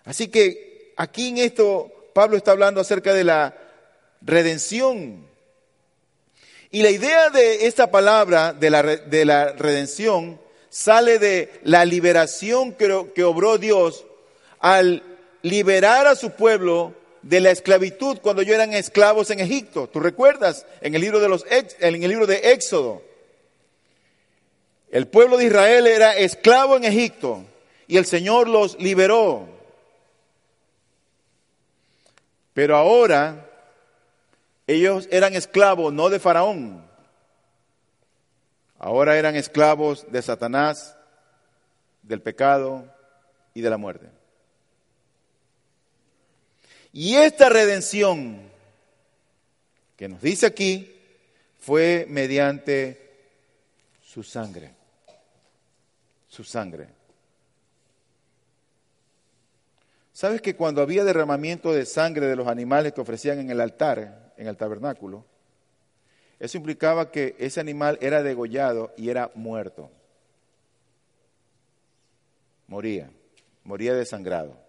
[0.05, 3.57] Así que aquí en esto Pablo está hablando acerca de la
[4.20, 5.26] redención.
[6.70, 12.74] Y la idea de esta palabra, de la, de la redención, sale de la liberación
[12.74, 14.07] que, que obró Dios
[14.61, 15.13] al
[15.45, 19.88] liberar a su pueblo de la esclavitud cuando ellos eran esclavos en Egipto.
[19.88, 20.66] ¿Tú recuerdas?
[20.80, 23.03] En el libro de, los, en el libro de Éxodo.
[24.90, 27.45] El pueblo de Israel era esclavo en Egipto
[27.86, 29.47] y el Señor los liberó.
[32.55, 33.51] Pero ahora
[34.66, 36.82] ellos eran esclavos no de Faraón,
[38.78, 40.97] ahora eran esclavos de Satanás,
[42.03, 42.86] del pecado
[43.53, 44.13] y de la muerte.
[46.97, 48.40] Y esta redención
[49.97, 50.95] que nos dice aquí
[51.59, 53.01] fue mediante
[54.01, 54.70] su sangre.
[56.28, 56.86] Su sangre.
[60.12, 64.32] ¿Sabes que cuando había derramamiento de sangre de los animales que ofrecían en el altar,
[64.36, 65.24] en el tabernáculo,
[66.38, 69.90] eso implicaba que ese animal era degollado y era muerto?
[72.68, 73.11] Moría,
[73.64, 74.63] moría desangrado.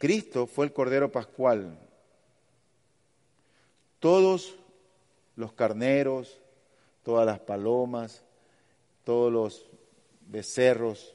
[0.00, 1.78] Cristo fue el Cordero Pascual.
[3.98, 4.54] Todos
[5.36, 6.40] los carneros,
[7.04, 8.22] todas las palomas,
[9.04, 9.66] todos los
[10.22, 11.14] becerros,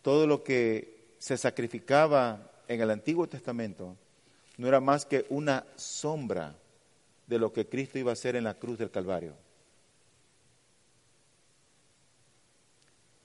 [0.00, 3.98] todo lo que se sacrificaba en el Antiguo Testamento
[4.56, 6.56] no era más que una sombra
[7.26, 9.34] de lo que Cristo iba a hacer en la cruz del Calvario.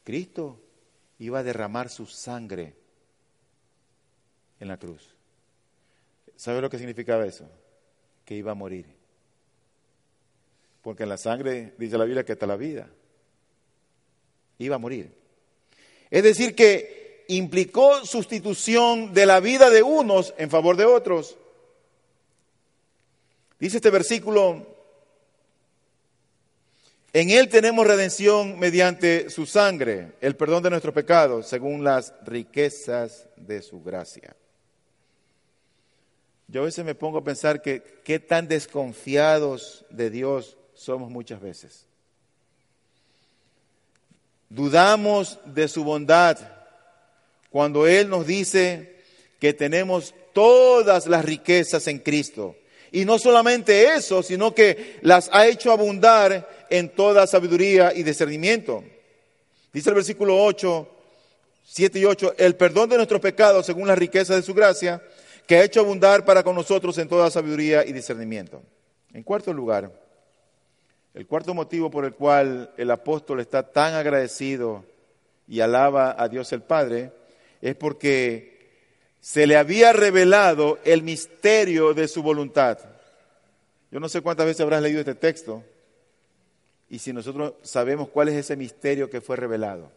[0.04, 0.60] Cristo
[1.18, 2.87] iba a derramar su sangre
[4.60, 5.16] en la cruz.
[6.36, 7.50] ¿Sabe lo que significaba eso?
[8.26, 8.86] Que iba a morir.
[10.82, 12.88] Porque en la sangre, dice la Biblia, que está la vida.
[14.60, 15.12] Iba a morir.
[16.10, 21.38] Es decir, que implicó sustitución de la vida de unos en favor de otros.
[23.60, 24.66] Dice este versículo,
[27.14, 33.28] en Él tenemos redención mediante su sangre, el perdón de nuestros pecados, según las riquezas
[33.36, 34.36] de su gracia.
[36.48, 41.42] Yo a veces me pongo a pensar que qué tan desconfiados de Dios somos muchas
[41.42, 41.86] veces.
[44.50, 46.38] Dudamos de su bondad
[47.50, 48.96] cuando Él nos dice
[49.40, 52.56] que tenemos todas las riquezas en Cristo.
[52.94, 58.86] Y no solamente eso, sino que las ha hecho abundar en toda sabiduría y discernimiento.
[59.74, 60.88] Dice el versículo 8,
[61.66, 65.02] 7 y 8, el perdón de nuestros pecados según la riqueza de su gracia
[65.48, 68.62] que ha hecho abundar para con nosotros en toda sabiduría y discernimiento.
[69.14, 69.92] En cuarto lugar,
[71.14, 74.84] el cuarto motivo por el cual el apóstol está tan agradecido
[75.48, 77.12] y alaba a Dios el Padre
[77.62, 78.58] es porque
[79.22, 82.78] se le había revelado el misterio de su voluntad.
[83.90, 85.64] Yo no sé cuántas veces habrás leído este texto
[86.90, 89.92] y si nosotros sabemos cuál es ese misterio que fue revelado.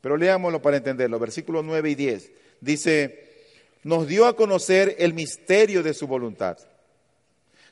[0.00, 1.18] Pero leámoslo para entenderlo.
[1.18, 2.30] Versículos 9 y 10
[2.60, 3.27] dice,
[3.88, 6.58] nos dio a conocer el misterio de su voluntad,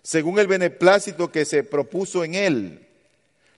[0.01, 2.89] según el beneplácito que se propuso en él,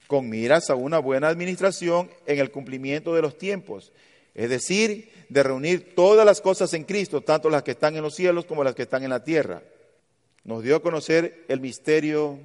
[0.09, 3.93] con miras a una buena administración en el cumplimiento de los tiempos,
[4.35, 8.17] es decir, de reunir todas las cosas en Cristo, tanto las que están en los
[8.17, 9.63] cielos como las que están en la tierra.
[10.43, 12.41] Nos dio a conocer el misterio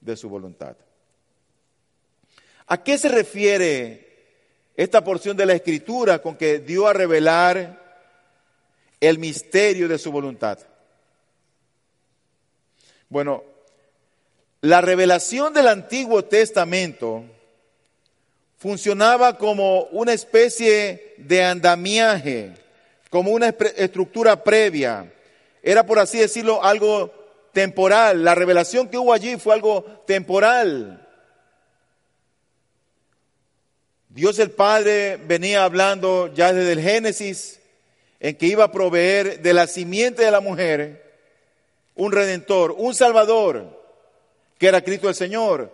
[0.00, 0.76] de su voluntad.
[2.66, 4.08] ¿A qué se refiere
[4.76, 7.83] esta porción de la Escritura con que dio a revelar
[9.08, 10.58] el misterio de su voluntad.
[13.08, 13.44] Bueno,
[14.60, 17.24] la revelación del Antiguo Testamento
[18.56, 22.52] funcionaba como una especie de andamiaje,
[23.10, 25.12] como una estructura previa.
[25.62, 27.12] Era, por así decirlo, algo
[27.52, 28.24] temporal.
[28.24, 31.06] La revelación que hubo allí fue algo temporal.
[34.08, 37.60] Dios el Padre venía hablando ya desde el Génesis
[38.24, 41.12] en que iba a proveer de la simiente de la mujer
[41.94, 43.84] un redentor, un salvador,
[44.56, 45.70] que era Cristo el Señor.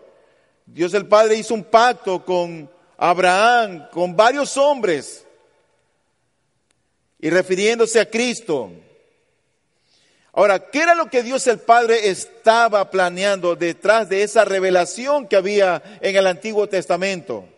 [0.67, 5.25] Dios el Padre hizo un pacto con Abraham, con varios hombres,
[7.21, 8.73] y refiriéndose a Cristo.
[10.33, 15.37] Ahora, ¿qué era lo que Dios el Padre estaba planeando detrás de esa revelación que
[15.37, 17.49] había en el Antiguo Testamento?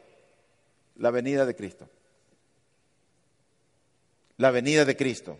[0.96, 1.88] La venida de Cristo
[4.42, 5.38] la venida de Cristo.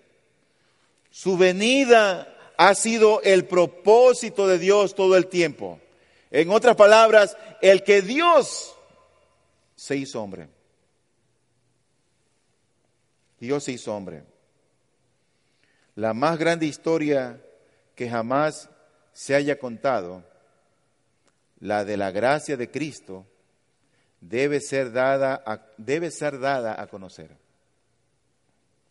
[1.10, 5.80] Su venida ha sido el propósito de Dios todo el tiempo.
[6.30, 8.76] En otras palabras, el que Dios
[9.74, 10.48] se hizo hombre.
[13.40, 14.22] Dios se hizo hombre.
[15.96, 17.42] La más grande historia
[17.96, 18.70] que jamás
[19.12, 20.22] se haya contado,
[21.58, 23.26] la de la gracia de Cristo,
[24.20, 27.41] debe ser dada a, debe ser dada a conocer.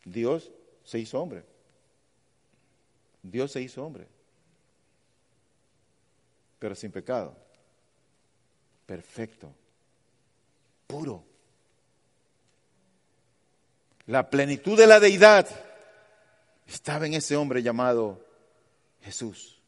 [0.03, 0.51] Dios
[0.83, 1.43] se hizo hombre.
[3.21, 4.07] Dios se hizo hombre.
[6.59, 7.35] Pero sin pecado.
[8.85, 9.53] Perfecto.
[10.87, 11.23] Puro.
[14.07, 15.47] La plenitud de la deidad
[16.67, 18.25] estaba en ese hombre llamado
[19.01, 19.59] Jesús.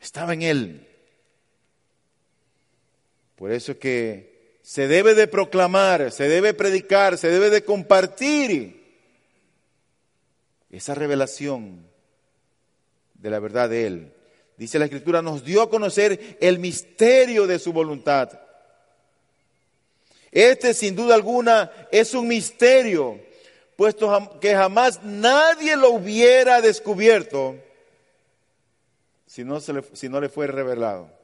[0.00, 0.86] Estaba en él.
[3.36, 4.29] Por eso es que
[4.70, 8.80] se debe de proclamar, se debe predicar, se debe de compartir
[10.70, 11.84] esa revelación
[13.14, 14.12] de la verdad de Él.
[14.56, 18.30] Dice la Escritura, nos dio a conocer el misterio de su voluntad.
[20.30, 23.18] Este sin duda alguna es un misterio,
[23.74, 27.56] puesto que jamás nadie lo hubiera descubierto
[29.26, 31.19] si no, se le, si no le fue revelado.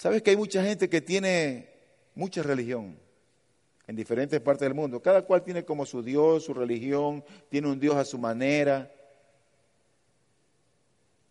[0.00, 1.68] ¿Sabes que hay mucha gente que tiene
[2.14, 2.98] mucha religión
[3.86, 5.02] en diferentes partes del mundo?
[5.02, 8.90] Cada cual tiene como su Dios, su religión, tiene un Dios a su manera.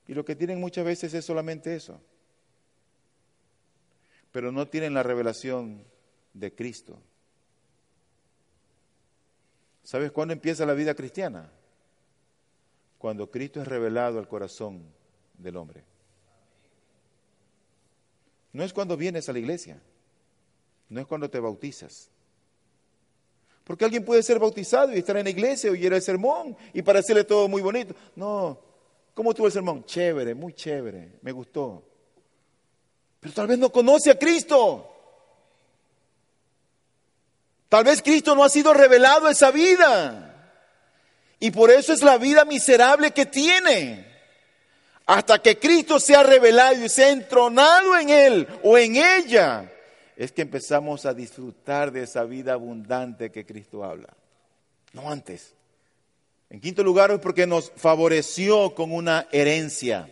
[0.07, 1.99] Y lo que tienen muchas veces es solamente eso.
[4.31, 5.83] pero no tienen la revelación
[6.35, 7.01] de Cristo.
[9.81, 11.49] ¿Sabes cuándo empieza la vida cristiana?
[12.99, 14.83] Cuando Cristo es revelado al corazón
[15.39, 15.83] del hombre.
[18.51, 19.79] No es cuando vienes a la iglesia,
[20.89, 22.09] no es cuando te bautizas.
[23.63, 27.23] Porque alguien puede ser bautizado y estar en la iglesia, oír el sermón y parecerle
[27.23, 27.93] todo muy bonito.
[28.15, 28.59] No,
[29.13, 29.85] ¿cómo tuvo el sermón?
[29.85, 31.83] Chévere, muy chévere, me gustó.
[33.19, 34.91] Pero tal vez no conoce a Cristo.
[37.67, 40.25] Tal vez Cristo no ha sido revelado esa vida.
[41.39, 44.08] Y por eso es la vida miserable que tiene.
[45.09, 49.73] Hasta que Cristo sea revelado y sea entronado en él o en ella,
[50.15, 54.15] es que empezamos a disfrutar de esa vida abundante que Cristo habla.
[54.93, 55.55] No antes.
[56.51, 60.11] En quinto lugar, es porque nos favoreció con una herencia.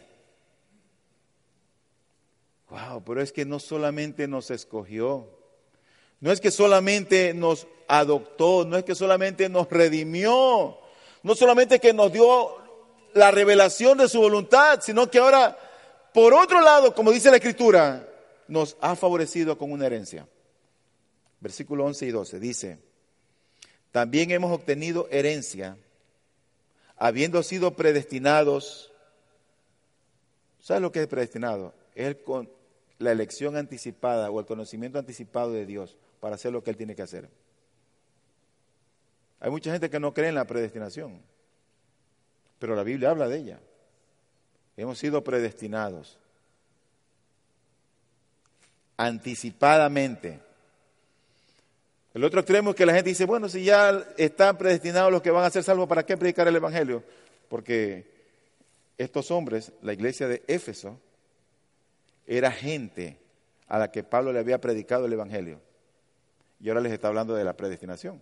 [2.72, 5.30] Wow, pero es que no solamente nos escogió,
[6.22, 10.80] no es que solamente nos adoptó, no es que solamente nos redimió,
[11.22, 12.67] no solamente que nos dio
[13.14, 15.58] la revelación de su voluntad, sino que ahora,
[16.14, 18.08] por otro lado, como dice la Escritura,
[18.48, 20.28] nos ha favorecido con una herencia.
[21.40, 22.80] Versículo 11 y 12 dice,
[23.92, 25.78] también hemos obtenido herencia,
[26.98, 28.92] habiendo sido predestinados.
[30.60, 31.74] ¿Sabes lo que es predestinado?
[31.96, 32.50] Es con
[33.00, 36.96] la elección anticipada o el conocimiento anticipado de Dios para hacer lo que Él tiene
[36.96, 37.30] que hacer.
[39.40, 41.22] Hay mucha gente que no cree en la predestinación,
[42.60, 43.60] pero la Biblia habla de ella.
[44.76, 46.18] Hemos sido predestinados
[48.98, 50.40] anticipadamente.
[52.14, 55.32] El otro extremo es que la gente dice, bueno, si ya están predestinados los que
[55.32, 57.04] van a ser salvos, ¿para qué predicar el Evangelio?
[57.48, 58.06] Porque
[58.98, 61.00] estos hombres, la iglesia de Éfeso,
[62.26, 63.18] era gente
[63.68, 65.60] a la que Pablo le había predicado el Evangelio.
[66.60, 68.22] Y ahora les está hablando de la predestinación.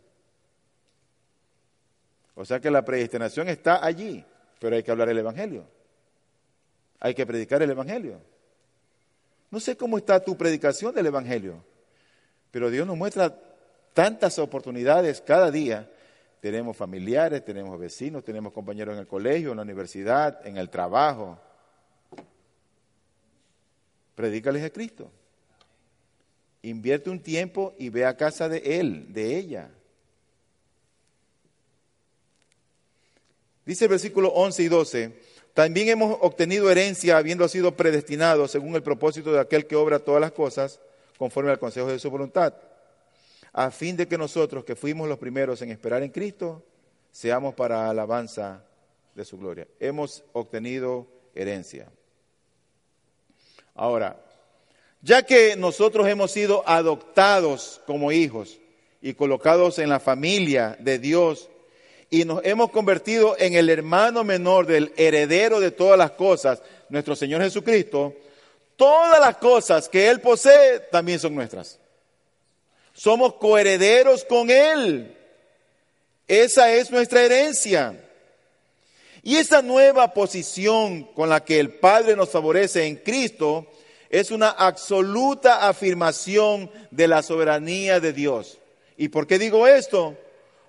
[2.35, 4.23] O sea que la predestinación está allí,
[4.59, 5.65] pero hay que hablar el Evangelio.
[6.99, 8.19] Hay que predicar el Evangelio.
[9.49, 11.63] No sé cómo está tu predicación del Evangelio,
[12.51, 13.33] pero Dios nos muestra
[13.93, 15.89] tantas oportunidades cada día.
[16.41, 21.39] Tenemos familiares, tenemos vecinos, tenemos compañeros en el colegio, en la universidad, en el trabajo.
[24.13, 25.11] Predícales a Cristo.
[26.61, 29.69] Invierte un tiempo y ve a casa de Él, de ella.
[33.65, 35.11] Dice el versículo 11 y 12,
[35.53, 40.21] también hemos obtenido herencia habiendo sido predestinados según el propósito de aquel que obra todas
[40.21, 40.79] las cosas
[41.17, 42.53] conforme al consejo de su voluntad,
[43.53, 46.63] a fin de que nosotros que fuimos los primeros en esperar en Cristo,
[47.11, 48.65] seamos para alabanza
[49.15, 49.65] de su gloria.
[49.79, 51.87] Hemos obtenido herencia.
[53.73, 54.21] Ahora,
[55.01, 58.59] ya que nosotros hemos sido adoptados como hijos
[59.01, 61.49] y colocados en la familia de Dios
[62.15, 67.13] y nos hemos convertido en el hermano menor del heredero de todas las cosas, nuestro
[67.13, 68.13] Señor Jesucristo,
[68.77, 71.77] todas las cosas que Él posee también son nuestras.
[72.93, 75.13] Somos coherederos con Él.
[76.25, 78.01] Esa es nuestra herencia.
[79.21, 83.67] Y esa nueva posición con la que el Padre nos favorece en Cristo
[84.09, 88.57] es una absoluta afirmación de la soberanía de Dios.
[88.95, 90.15] ¿Y por qué digo esto?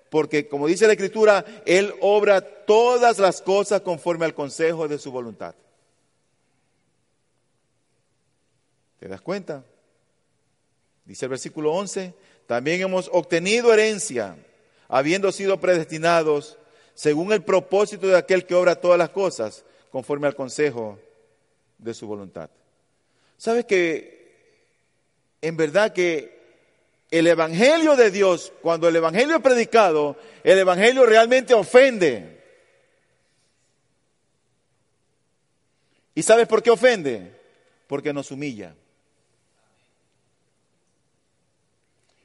[0.09, 5.11] Porque como dice la Escritura, Él obra todas las cosas conforme al consejo de su
[5.11, 5.55] voluntad.
[8.99, 9.63] ¿Te das cuenta?
[11.05, 12.13] Dice el versículo 11,
[12.47, 14.35] también hemos obtenido herencia,
[14.87, 16.57] habiendo sido predestinados
[16.93, 20.99] según el propósito de aquel que obra todas las cosas conforme al consejo
[21.77, 22.49] de su voluntad.
[23.37, 24.17] ¿Sabes que
[25.41, 26.36] en verdad que
[27.09, 32.43] el Evangelio de Dios, cuando el Evangelio es predicado, el Evangelio realmente ofende.
[36.13, 37.31] ¿Y sabes por qué ofende?
[37.87, 38.75] Porque nos humilla.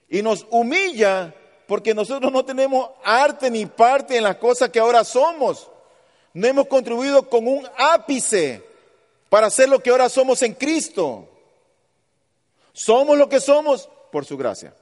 [0.08, 1.34] Y nos humilla
[1.66, 5.70] porque nosotros no tenemos arte ni parte en las cosas que ahora somos.
[6.34, 8.62] No hemos contribuido con un ápice
[9.28, 11.28] para ser lo que ahora somos en Cristo.
[12.72, 14.72] Somos lo que somos por su gracia.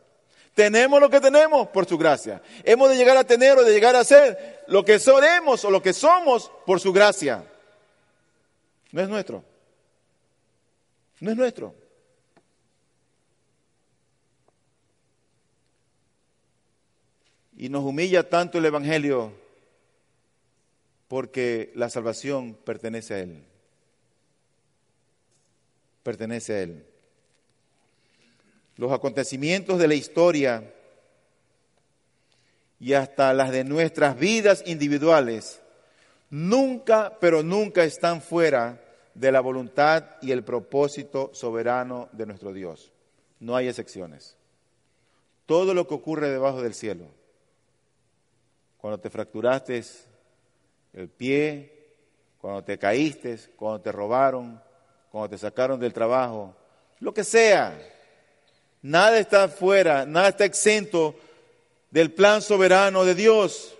[0.54, 2.42] Tenemos lo que tenemos por su gracia.
[2.64, 5.80] Hemos de llegar a tener o de llegar a ser lo que seremos o lo
[5.80, 7.44] que somos por su gracia.
[8.90, 9.44] No es nuestro.
[11.20, 11.74] No es nuestro.
[17.56, 19.32] Y nos humilla tanto el Evangelio
[21.08, 23.44] porque la salvación pertenece a Él.
[26.02, 26.89] Pertenece a Él.
[28.80, 30.72] Los acontecimientos de la historia
[32.78, 35.60] y hasta las de nuestras vidas individuales
[36.30, 42.90] nunca, pero nunca están fuera de la voluntad y el propósito soberano de nuestro Dios.
[43.38, 44.38] No hay excepciones.
[45.44, 47.04] Todo lo que ocurre debajo del cielo,
[48.78, 49.84] cuando te fracturaste
[50.94, 51.86] el pie,
[52.40, 54.58] cuando te caíste, cuando te robaron,
[55.10, 56.56] cuando te sacaron del trabajo,
[56.98, 57.78] lo que sea,
[58.82, 61.14] nada está fuera, nada está exento
[61.90, 63.76] del plan soberano de Dios.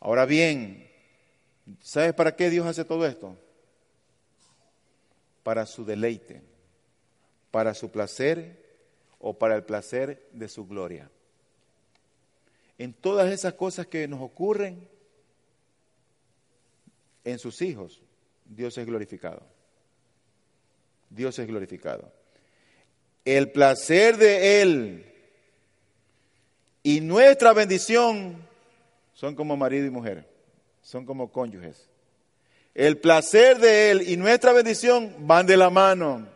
[0.00, 0.88] Ahora bien,
[1.82, 3.36] ¿sabes para qué Dios hace todo esto?
[5.42, 6.42] Para su deleite,
[7.50, 8.64] para su placer
[9.18, 11.10] o para el placer de su gloria.
[12.78, 14.88] En todas esas cosas que nos ocurren,
[17.24, 18.00] en sus hijos,
[18.44, 19.42] Dios es glorificado.
[21.10, 22.17] Dios es glorificado.
[23.28, 25.04] El placer de Él
[26.82, 28.42] y nuestra bendición
[29.12, 30.26] son como marido y mujer,
[30.80, 31.90] son como cónyuges.
[32.74, 36.26] El placer de Él y nuestra bendición van de la mano.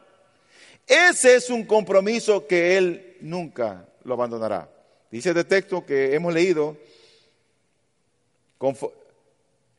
[0.86, 4.68] Ese es un compromiso que Él nunca lo abandonará.
[5.10, 6.76] Dice el texto que hemos leído,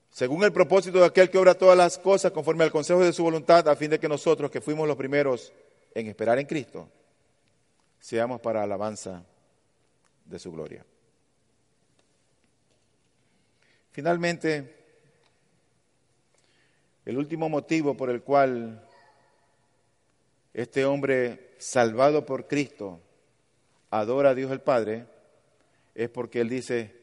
[0.10, 3.22] según el propósito de aquel que obra todas las cosas conforme al consejo de su
[3.22, 5.54] voluntad, a fin de que nosotros, que fuimos los primeros
[5.94, 6.90] en esperar en Cristo,
[8.04, 9.24] seamos para alabanza
[10.26, 10.86] de su gloria.
[13.92, 14.76] Finalmente,
[17.06, 18.86] el último motivo por el cual
[20.54, 23.00] este hombre salvado por Cristo
[23.90, 25.06] adora a Dios el Padre
[25.96, 27.02] es porque él dice,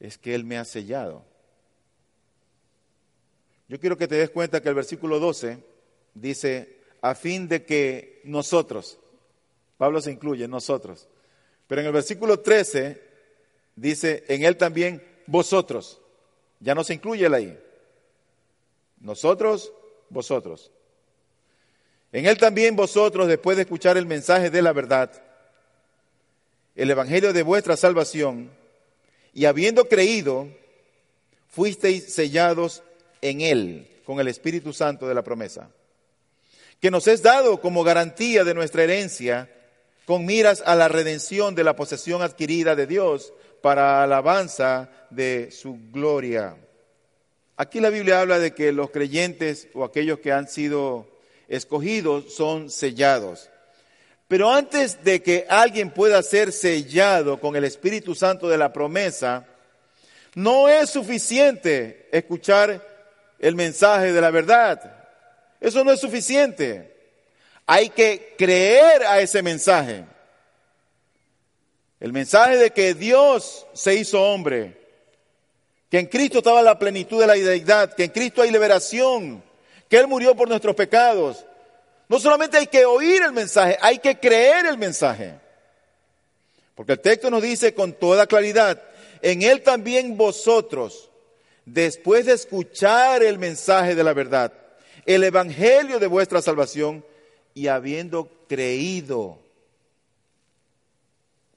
[0.00, 1.24] es que Él me ha sellado.
[3.68, 5.64] Yo quiero que te des cuenta que el versículo 12
[6.12, 8.98] dice, a fin de que nosotros,
[9.80, 11.08] Pablo se incluye, nosotros,
[11.66, 13.00] pero en el versículo 13
[13.74, 16.02] dice, en Él también vosotros,
[16.58, 17.58] ya no se incluye él ahí,
[19.00, 19.72] nosotros,
[20.10, 20.70] vosotros.
[22.12, 25.10] En Él también vosotros, después de escuchar el mensaje de la verdad,
[26.74, 28.50] el Evangelio de vuestra salvación,
[29.32, 30.46] y habiendo creído,
[31.48, 32.82] fuisteis sellados
[33.22, 35.70] en Él con el Espíritu Santo de la promesa,
[36.80, 39.48] que nos es dado como garantía de nuestra herencia,
[40.10, 43.32] con miras a la redención de la posesión adquirida de Dios
[43.62, 46.56] para alabanza de su gloria.
[47.56, 51.06] Aquí la Biblia habla de que los creyentes o aquellos que han sido
[51.46, 53.50] escogidos son sellados.
[54.26, 59.46] Pero antes de que alguien pueda ser sellado con el Espíritu Santo de la promesa,
[60.34, 62.84] no es suficiente escuchar
[63.38, 65.06] el mensaje de la verdad.
[65.60, 66.89] Eso no es suficiente.
[67.72, 70.04] Hay que creer a ese mensaje.
[72.00, 74.76] El mensaje de que Dios se hizo hombre,
[75.88, 79.40] que en Cristo estaba la plenitud de la deidad, que en Cristo hay liberación,
[79.88, 81.46] que Él murió por nuestros pecados.
[82.08, 85.38] No solamente hay que oír el mensaje, hay que creer el mensaje.
[86.74, 88.82] Porque el texto nos dice con toda claridad,
[89.22, 91.08] en Él también vosotros,
[91.64, 94.52] después de escuchar el mensaje de la verdad,
[95.06, 97.08] el evangelio de vuestra salvación
[97.54, 99.38] y habiendo creído.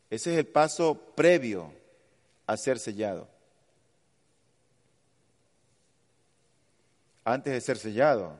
[0.09, 1.73] Ese es el paso previo
[2.45, 3.27] a ser sellado.
[7.23, 8.39] Antes de ser sellado,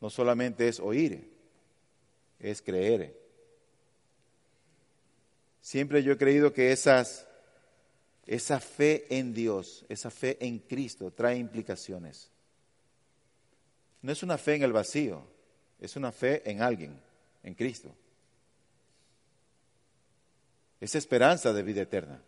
[0.00, 1.30] no solamente es oír,
[2.40, 3.16] es creer.
[5.60, 7.26] Siempre yo he creído que esas
[8.26, 12.30] esa fe en Dios, esa fe en Cristo trae implicaciones.
[14.00, 15.24] No es una fe en el vacío,
[15.84, 16.98] es una fe en alguien,
[17.42, 17.94] en Cristo.
[20.80, 22.20] Es esperanza de vida eterna.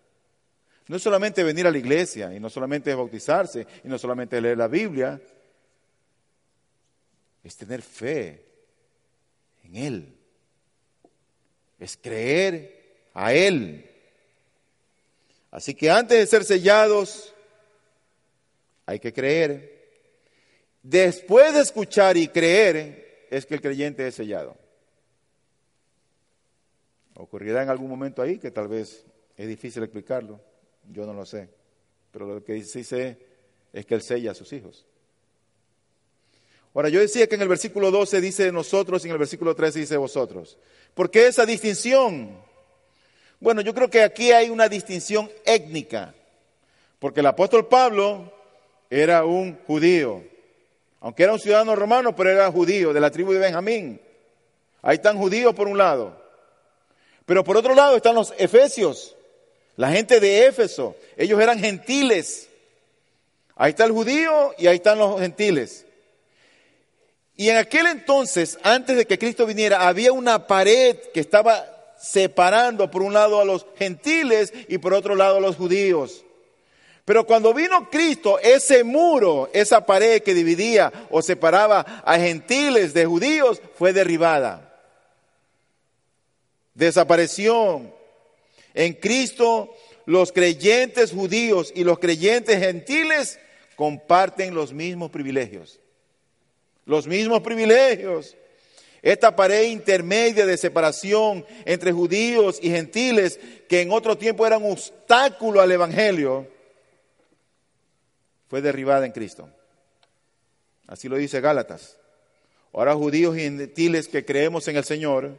[0.86, 4.58] No es solamente venir a la iglesia y no solamente bautizarse y no solamente leer
[4.58, 5.20] la Biblia,
[7.42, 8.44] es tener fe
[9.64, 10.16] en Él,
[11.78, 13.90] es creer a Él
[15.54, 17.32] Así que antes de ser sellados,
[18.86, 19.86] hay que creer.
[20.82, 23.03] Después de escuchar y creer,
[23.36, 24.56] es que el creyente es sellado.
[27.16, 29.04] Ocurrirá en algún momento ahí que tal vez
[29.36, 30.40] es difícil explicarlo,
[30.92, 31.48] yo no lo sé,
[32.12, 33.18] pero lo que sí sé
[33.72, 34.86] es que Él sella a sus hijos.
[36.74, 39.80] Ahora, yo decía que en el versículo 12 dice nosotros y en el versículo 13
[39.80, 40.58] dice vosotros.
[40.92, 42.36] ¿Por qué esa distinción?
[43.40, 46.14] Bueno, yo creo que aquí hay una distinción étnica,
[46.98, 48.32] porque el apóstol Pablo
[48.90, 50.24] era un judío,
[51.04, 54.00] aunque era un ciudadano romano, pero era judío de la tribu de Benjamín.
[54.80, 56.18] Ahí están judíos por un lado.
[57.26, 59.14] Pero por otro lado están los efesios,
[59.76, 60.96] la gente de Éfeso.
[61.18, 62.48] Ellos eran gentiles.
[63.54, 65.84] Ahí está el judío y ahí están los gentiles.
[67.36, 71.66] Y en aquel entonces, antes de que Cristo viniera, había una pared que estaba
[71.98, 76.23] separando por un lado a los gentiles y por otro lado a los judíos.
[77.04, 83.04] Pero cuando vino Cristo, ese muro, esa pared que dividía o separaba a gentiles de
[83.04, 84.74] judíos, fue derribada.
[86.72, 87.82] Desapareció.
[88.72, 89.74] En Cristo,
[90.06, 93.38] los creyentes judíos y los creyentes gentiles
[93.76, 95.78] comparten los mismos privilegios.
[96.86, 98.34] Los mismos privilegios.
[99.02, 103.38] Esta pared intermedia de separación entre judíos y gentiles,
[103.68, 106.48] que en otro tiempo era un obstáculo al Evangelio,
[108.48, 109.48] fue derribada en Cristo.
[110.86, 111.98] Así lo dice Gálatas.
[112.72, 115.38] Ahora judíos y gentiles que creemos en el Señor,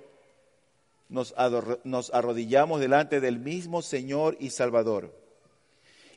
[1.09, 1.35] nos,
[1.83, 5.13] nos arrodillamos delante del mismo Señor y Salvador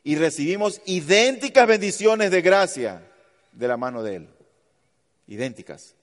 [0.08, 3.02] y recibimos idénticas bendiciones de gracia
[3.52, 4.28] de la mano de Él.
[5.26, 5.94] Idénticas.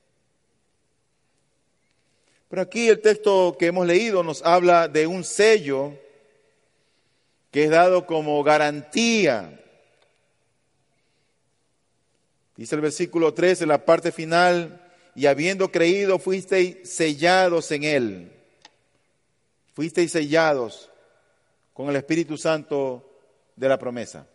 [2.47, 5.93] Pero aquí el texto que hemos leído nos habla de un sello
[7.49, 9.59] que es dado como garantía.
[12.55, 14.81] Dice el versículo 3 en la parte final,
[15.15, 18.31] y habiendo creído fuisteis sellados en Él.
[19.73, 20.89] Fuisteis sellados
[21.73, 23.09] con el Espíritu Santo
[23.55, 24.27] de la promesa.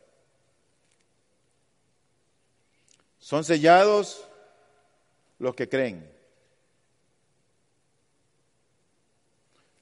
[3.18, 4.26] Son sellados
[5.38, 6.10] los que creen.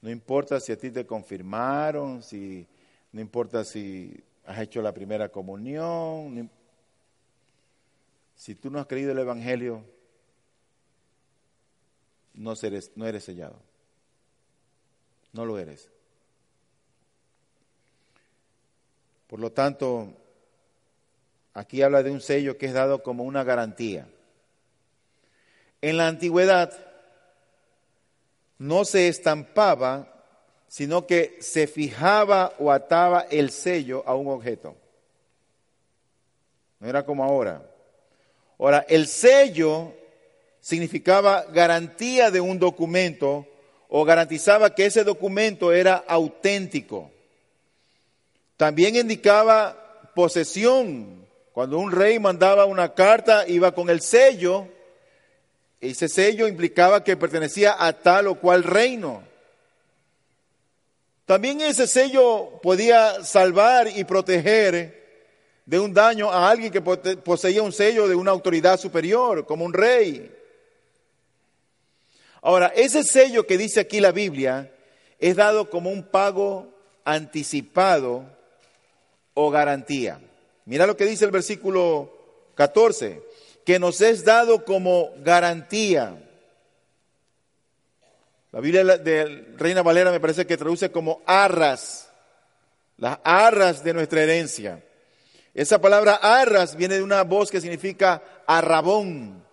[0.01, 2.65] No importa si a ti te confirmaron, si
[3.11, 6.49] no importa si has hecho la primera comunión,
[8.39, 9.83] si tú no has creído el Evangelio,
[12.33, 13.59] no eres, no eres sellado.
[15.33, 15.89] No lo eres.
[19.27, 20.13] Por lo tanto,
[21.53, 24.07] aquí habla de un sello que es dado como una garantía.
[25.81, 26.71] En la antigüedad
[28.57, 30.23] no se estampaba,
[30.69, 34.77] sino que se fijaba o ataba el sello a un objeto.
[36.79, 37.68] No era como ahora.
[38.59, 39.93] Ahora, el sello
[40.59, 43.47] significaba garantía de un documento
[43.87, 47.09] o garantizaba que ese documento era auténtico.
[48.57, 51.25] También indicaba posesión.
[51.53, 54.67] Cuando un rey mandaba una carta, iba con el sello.
[55.79, 59.23] Ese sello implicaba que pertenecía a tal o cual reino.
[61.25, 64.98] También ese sello podía salvar y proteger
[65.69, 69.71] de un daño a alguien que poseía un sello de una autoridad superior, como un
[69.71, 70.35] rey.
[72.41, 74.73] Ahora, ese sello que dice aquí la Biblia
[75.19, 76.73] es dado como un pago
[77.05, 78.25] anticipado
[79.35, 80.19] o garantía.
[80.65, 82.17] Mira lo que dice el versículo
[82.55, 83.21] 14,
[83.63, 86.17] que nos es dado como garantía.
[88.51, 92.09] La Biblia de Reina Valera me parece que traduce como arras,
[92.97, 94.83] las arras de nuestra herencia.
[95.53, 99.43] Esa palabra arras viene de una voz que significa arrabón.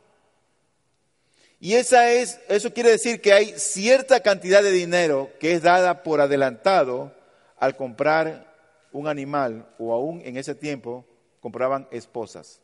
[1.58, 6.02] Y esa es, eso quiere decir que hay cierta cantidad de dinero que es dada
[6.02, 7.12] por adelantado
[7.58, 8.54] al comprar
[8.92, 11.04] un animal o aún en ese tiempo
[11.40, 12.60] compraban esposas.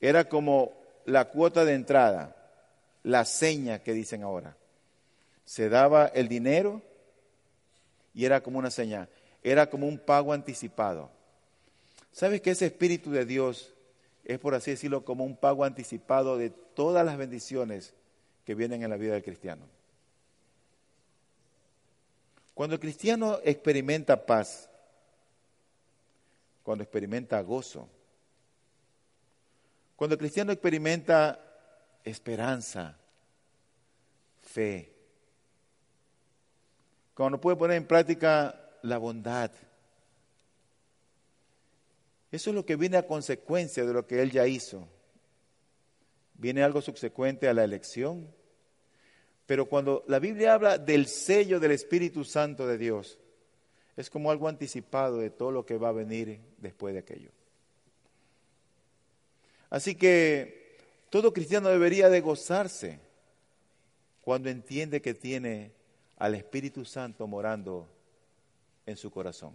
[0.00, 0.72] Era como
[1.06, 2.36] la cuota de entrada,
[3.02, 4.56] la seña que dicen ahora.
[5.44, 6.82] Se daba el dinero
[8.12, 9.08] y era como una seña,
[9.44, 11.10] era como un pago anticipado.
[12.10, 13.74] ¿Sabes que ese Espíritu de Dios
[14.24, 17.92] es, por así decirlo, como un pago anticipado de todas las bendiciones
[18.46, 19.66] que vienen en la vida del cristiano?
[22.54, 24.70] Cuando el cristiano experimenta paz,
[26.62, 27.88] cuando experimenta gozo,
[29.96, 31.38] cuando el cristiano experimenta
[32.02, 32.96] esperanza,
[34.40, 34.90] fe,
[37.14, 39.50] cuando puede poner en práctica la bondad,
[42.30, 44.88] eso es lo que viene a consecuencia de lo que él ya hizo.
[46.34, 48.28] Viene algo subsecuente a la elección,
[49.46, 53.18] pero cuando la Biblia habla del sello del Espíritu Santo de Dios,
[53.96, 57.30] es como algo anticipado de todo lo que va a venir después de aquello.
[59.70, 60.76] Así que
[61.08, 62.98] todo cristiano debería de gozarse
[64.20, 65.72] cuando entiende que tiene
[66.16, 67.93] al Espíritu Santo morando
[68.86, 69.54] en su corazón.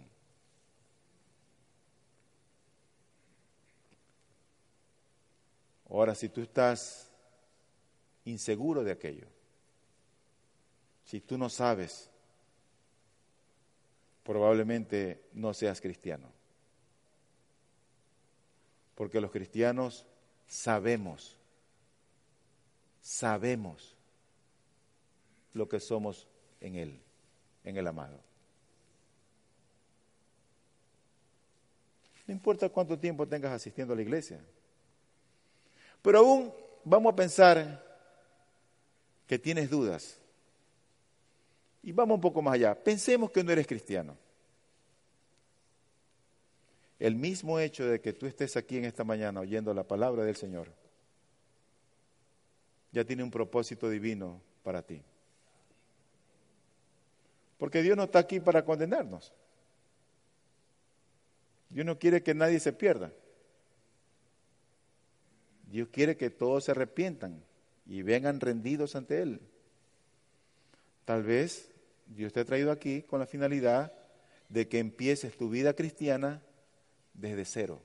[5.88, 7.10] Ahora, si tú estás
[8.24, 9.26] inseguro de aquello.
[11.04, 12.08] Si tú no sabes,
[14.24, 16.28] probablemente no seas cristiano.
[18.94, 20.06] Porque los cristianos
[20.46, 21.38] sabemos,
[23.00, 23.96] sabemos
[25.54, 26.28] lo que somos
[26.60, 27.00] en Él,
[27.64, 28.29] en el amado.
[32.30, 34.38] No importa cuánto tiempo tengas asistiendo a la iglesia.
[36.00, 36.54] Pero aún
[36.84, 37.84] vamos a pensar
[39.26, 40.16] que tienes dudas.
[41.82, 42.72] Y vamos un poco más allá.
[42.76, 44.16] Pensemos que no eres cristiano.
[47.00, 50.36] El mismo hecho de que tú estés aquí en esta mañana oyendo la palabra del
[50.36, 50.68] Señor
[52.92, 55.02] ya tiene un propósito divino para ti.
[57.58, 59.32] Porque Dios no está aquí para condenarnos.
[61.70, 63.12] Dios no quiere que nadie se pierda.
[65.70, 67.42] Dios quiere que todos se arrepientan
[67.86, 69.40] y vengan rendidos ante Él.
[71.04, 71.70] Tal vez
[72.06, 73.92] Dios te ha traído aquí con la finalidad
[74.48, 76.42] de que empieces tu vida cristiana
[77.14, 77.80] desde cero.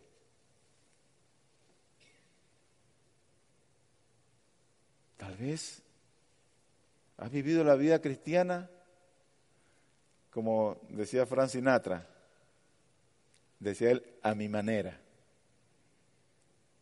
[5.17, 5.81] Tal vez
[7.17, 8.69] has vivido la vida cristiana
[10.35, 12.05] como decía Frank Sinatra,
[13.69, 14.99] decía él, a mi manera.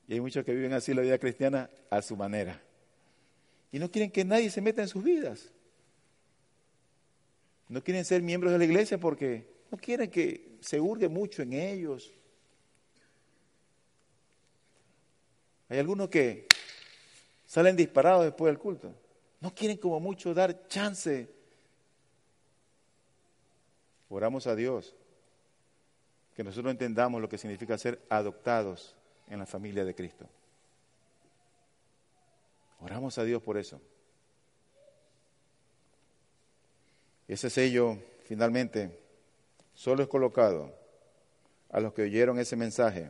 [0.08, 2.62] Y hay muchos que viven así la vida cristiana a su manera.
[3.72, 5.50] Y no quieren que nadie se meta en sus vidas.
[7.70, 11.54] No quieren ser miembros de la iglesia porque no quieren que se hurgue mucho en
[11.54, 12.14] ellos.
[15.70, 16.48] Hay algunos que
[17.46, 18.94] salen disparados después del culto.
[19.40, 21.28] No quieren como mucho dar chance.
[24.10, 24.94] Oramos a Dios
[26.36, 28.96] que nosotros entendamos lo que significa ser adoptados
[29.30, 30.28] en la familia de Cristo.
[32.80, 33.80] Oramos a Dios por eso.
[37.28, 39.00] Ese sello, finalmente,
[39.74, 40.74] solo es colocado
[41.70, 43.10] a los que oyeron ese mensaje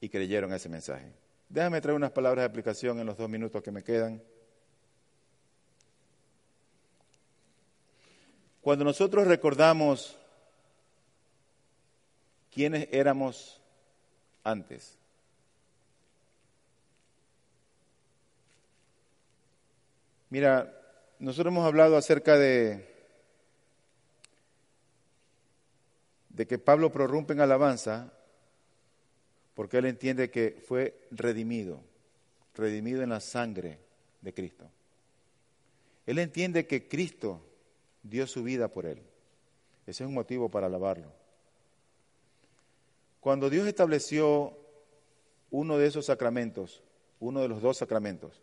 [0.00, 1.12] y creyeron ese mensaje.
[1.48, 4.20] Déjame traer unas palabras de aplicación en los dos minutos que me quedan.
[8.60, 10.18] Cuando nosotros recordamos
[12.54, 13.60] quiénes éramos
[14.44, 14.96] antes.
[20.30, 20.72] Mira,
[21.18, 22.88] nosotros hemos hablado acerca de,
[26.28, 28.12] de que Pablo prorrumpe en alabanza
[29.54, 31.80] porque él entiende que fue redimido,
[32.54, 33.78] redimido en la sangre
[34.20, 34.68] de Cristo.
[36.06, 37.40] Él entiende que Cristo
[38.02, 39.02] dio su vida por él.
[39.86, 41.23] Ese es un motivo para alabarlo.
[43.24, 44.54] Cuando Dios estableció
[45.50, 46.82] uno de esos sacramentos,
[47.20, 48.42] uno de los dos sacramentos,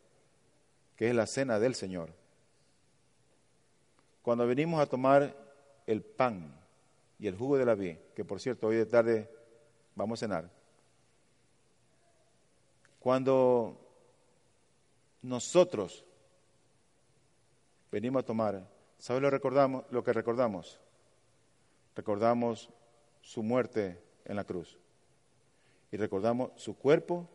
[0.96, 2.10] que es la cena del Señor,
[4.24, 5.36] cuando venimos a tomar
[5.86, 6.52] el pan
[7.20, 9.30] y el jugo de la vid, que por cierto hoy de tarde
[9.94, 10.50] vamos a cenar,
[13.00, 13.78] cuando
[15.22, 16.04] nosotros
[17.92, 18.68] venimos a tomar,
[18.98, 20.80] ¿sabe lo, recordamos, lo que recordamos?
[21.96, 22.72] Recordamos
[23.22, 24.78] su muerte en la cruz.
[25.92, 27.30] Y recordamos su cuerpo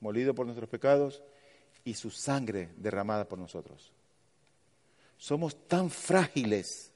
[0.00, 1.22] molido por nuestros pecados
[1.84, 3.92] y su sangre derramada por nosotros.
[5.16, 6.92] Somos tan frágiles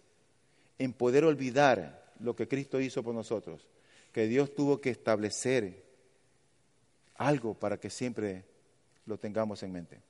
[0.79, 3.67] en poder olvidar lo que Cristo hizo por nosotros,
[4.13, 5.83] que Dios tuvo que establecer
[7.17, 8.45] algo para que siempre
[9.07, 10.01] lo tengamos en mente.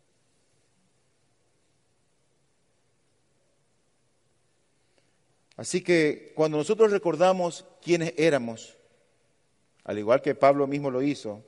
[5.56, 8.76] Así que cuando nosotros recordamos quiénes éramos,
[9.84, 11.42] al igual que Pablo mismo lo hizo,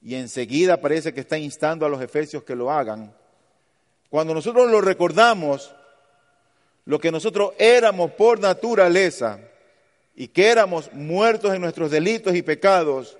[0.00, 3.14] y enseguida parece que está instando a los efesios que lo hagan,
[4.10, 5.74] cuando nosotros lo recordamos,
[6.84, 9.38] lo que nosotros éramos por naturaleza
[10.16, 13.18] y que éramos muertos en nuestros delitos y pecados,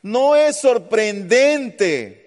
[0.00, 2.26] no es sorprendente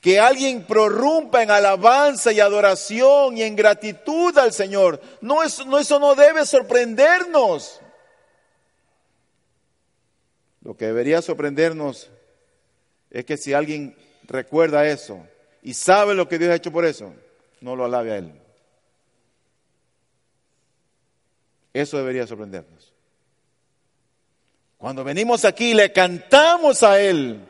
[0.00, 5.00] que alguien prorrumpa en alabanza y adoración y en gratitud al Señor.
[5.22, 7.80] No, eso no debe sorprendernos.
[10.64, 12.10] Lo que debería sorprendernos
[13.10, 13.94] es que si alguien
[14.24, 15.24] recuerda eso
[15.62, 17.14] y sabe lo que Dios ha hecho por eso,
[17.60, 18.32] no lo alabe a Él.
[21.74, 22.92] Eso debería sorprendernos.
[24.78, 27.40] Cuando venimos aquí le cantamos a Él.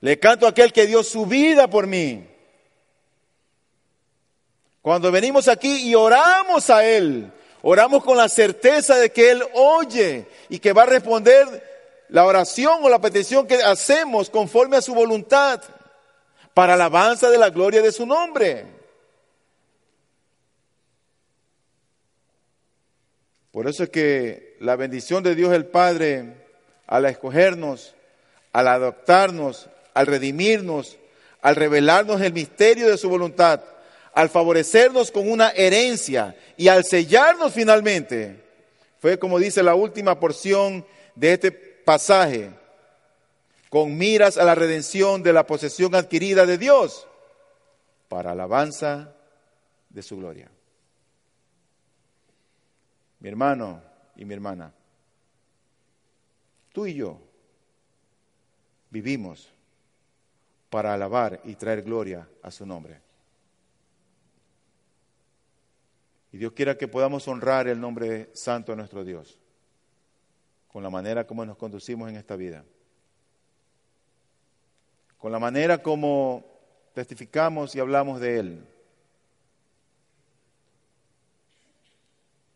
[0.00, 2.26] Le canto a aquel que dio su vida por mí.
[4.82, 7.32] Cuando venimos aquí y oramos a Él,
[7.62, 11.71] oramos con la certeza de que Él oye y que va a responder
[12.12, 15.60] la oración o la petición que hacemos conforme a su voluntad.
[16.54, 18.66] para alabanza de la gloria de su nombre.
[23.50, 26.34] Por eso es que la bendición de Dios el Padre
[26.86, 27.94] al escogernos,
[28.52, 30.98] al adoptarnos, al redimirnos,
[31.40, 33.62] al revelarnos el misterio de su voluntad,
[34.12, 38.44] al favorecernos con una herencia y al sellarnos finalmente,
[39.00, 40.84] fue como dice la última porción
[41.14, 42.50] de este pasaje,
[43.68, 47.06] con miras a la redención de la posesión adquirida de Dios
[48.08, 49.14] para alabanza
[49.88, 50.50] de su gloria.
[53.20, 53.82] Mi hermano
[54.16, 54.72] y mi hermana,
[56.72, 57.18] tú y yo
[58.90, 59.48] vivimos
[60.68, 63.00] para alabar y traer gloria a su nombre.
[66.32, 69.38] Y Dios quiera que podamos honrar el nombre santo de nuestro Dios
[70.72, 72.64] con la manera como nos conducimos en esta vida,
[75.18, 76.44] con la manera como
[76.94, 78.64] testificamos y hablamos de Él,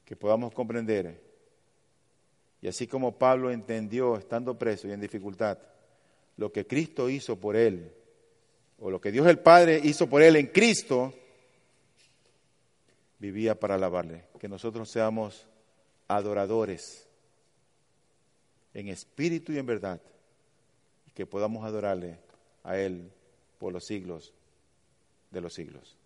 [0.06, 1.20] que podamos comprender,
[2.62, 5.58] y así como Pablo entendió estando preso y en dificultad,
[6.38, 7.92] lo que Cristo hizo por Él,
[8.78, 11.12] o lo que Dios el Padre hizo por Él en Cristo,
[13.18, 15.46] vivía para alabarle, que nosotros seamos
[16.08, 17.05] adoradores
[18.76, 20.02] en espíritu y en verdad,
[21.06, 22.18] y que podamos adorarle
[22.62, 23.10] a Él
[23.58, 24.34] por los siglos
[25.30, 25.96] de los siglos.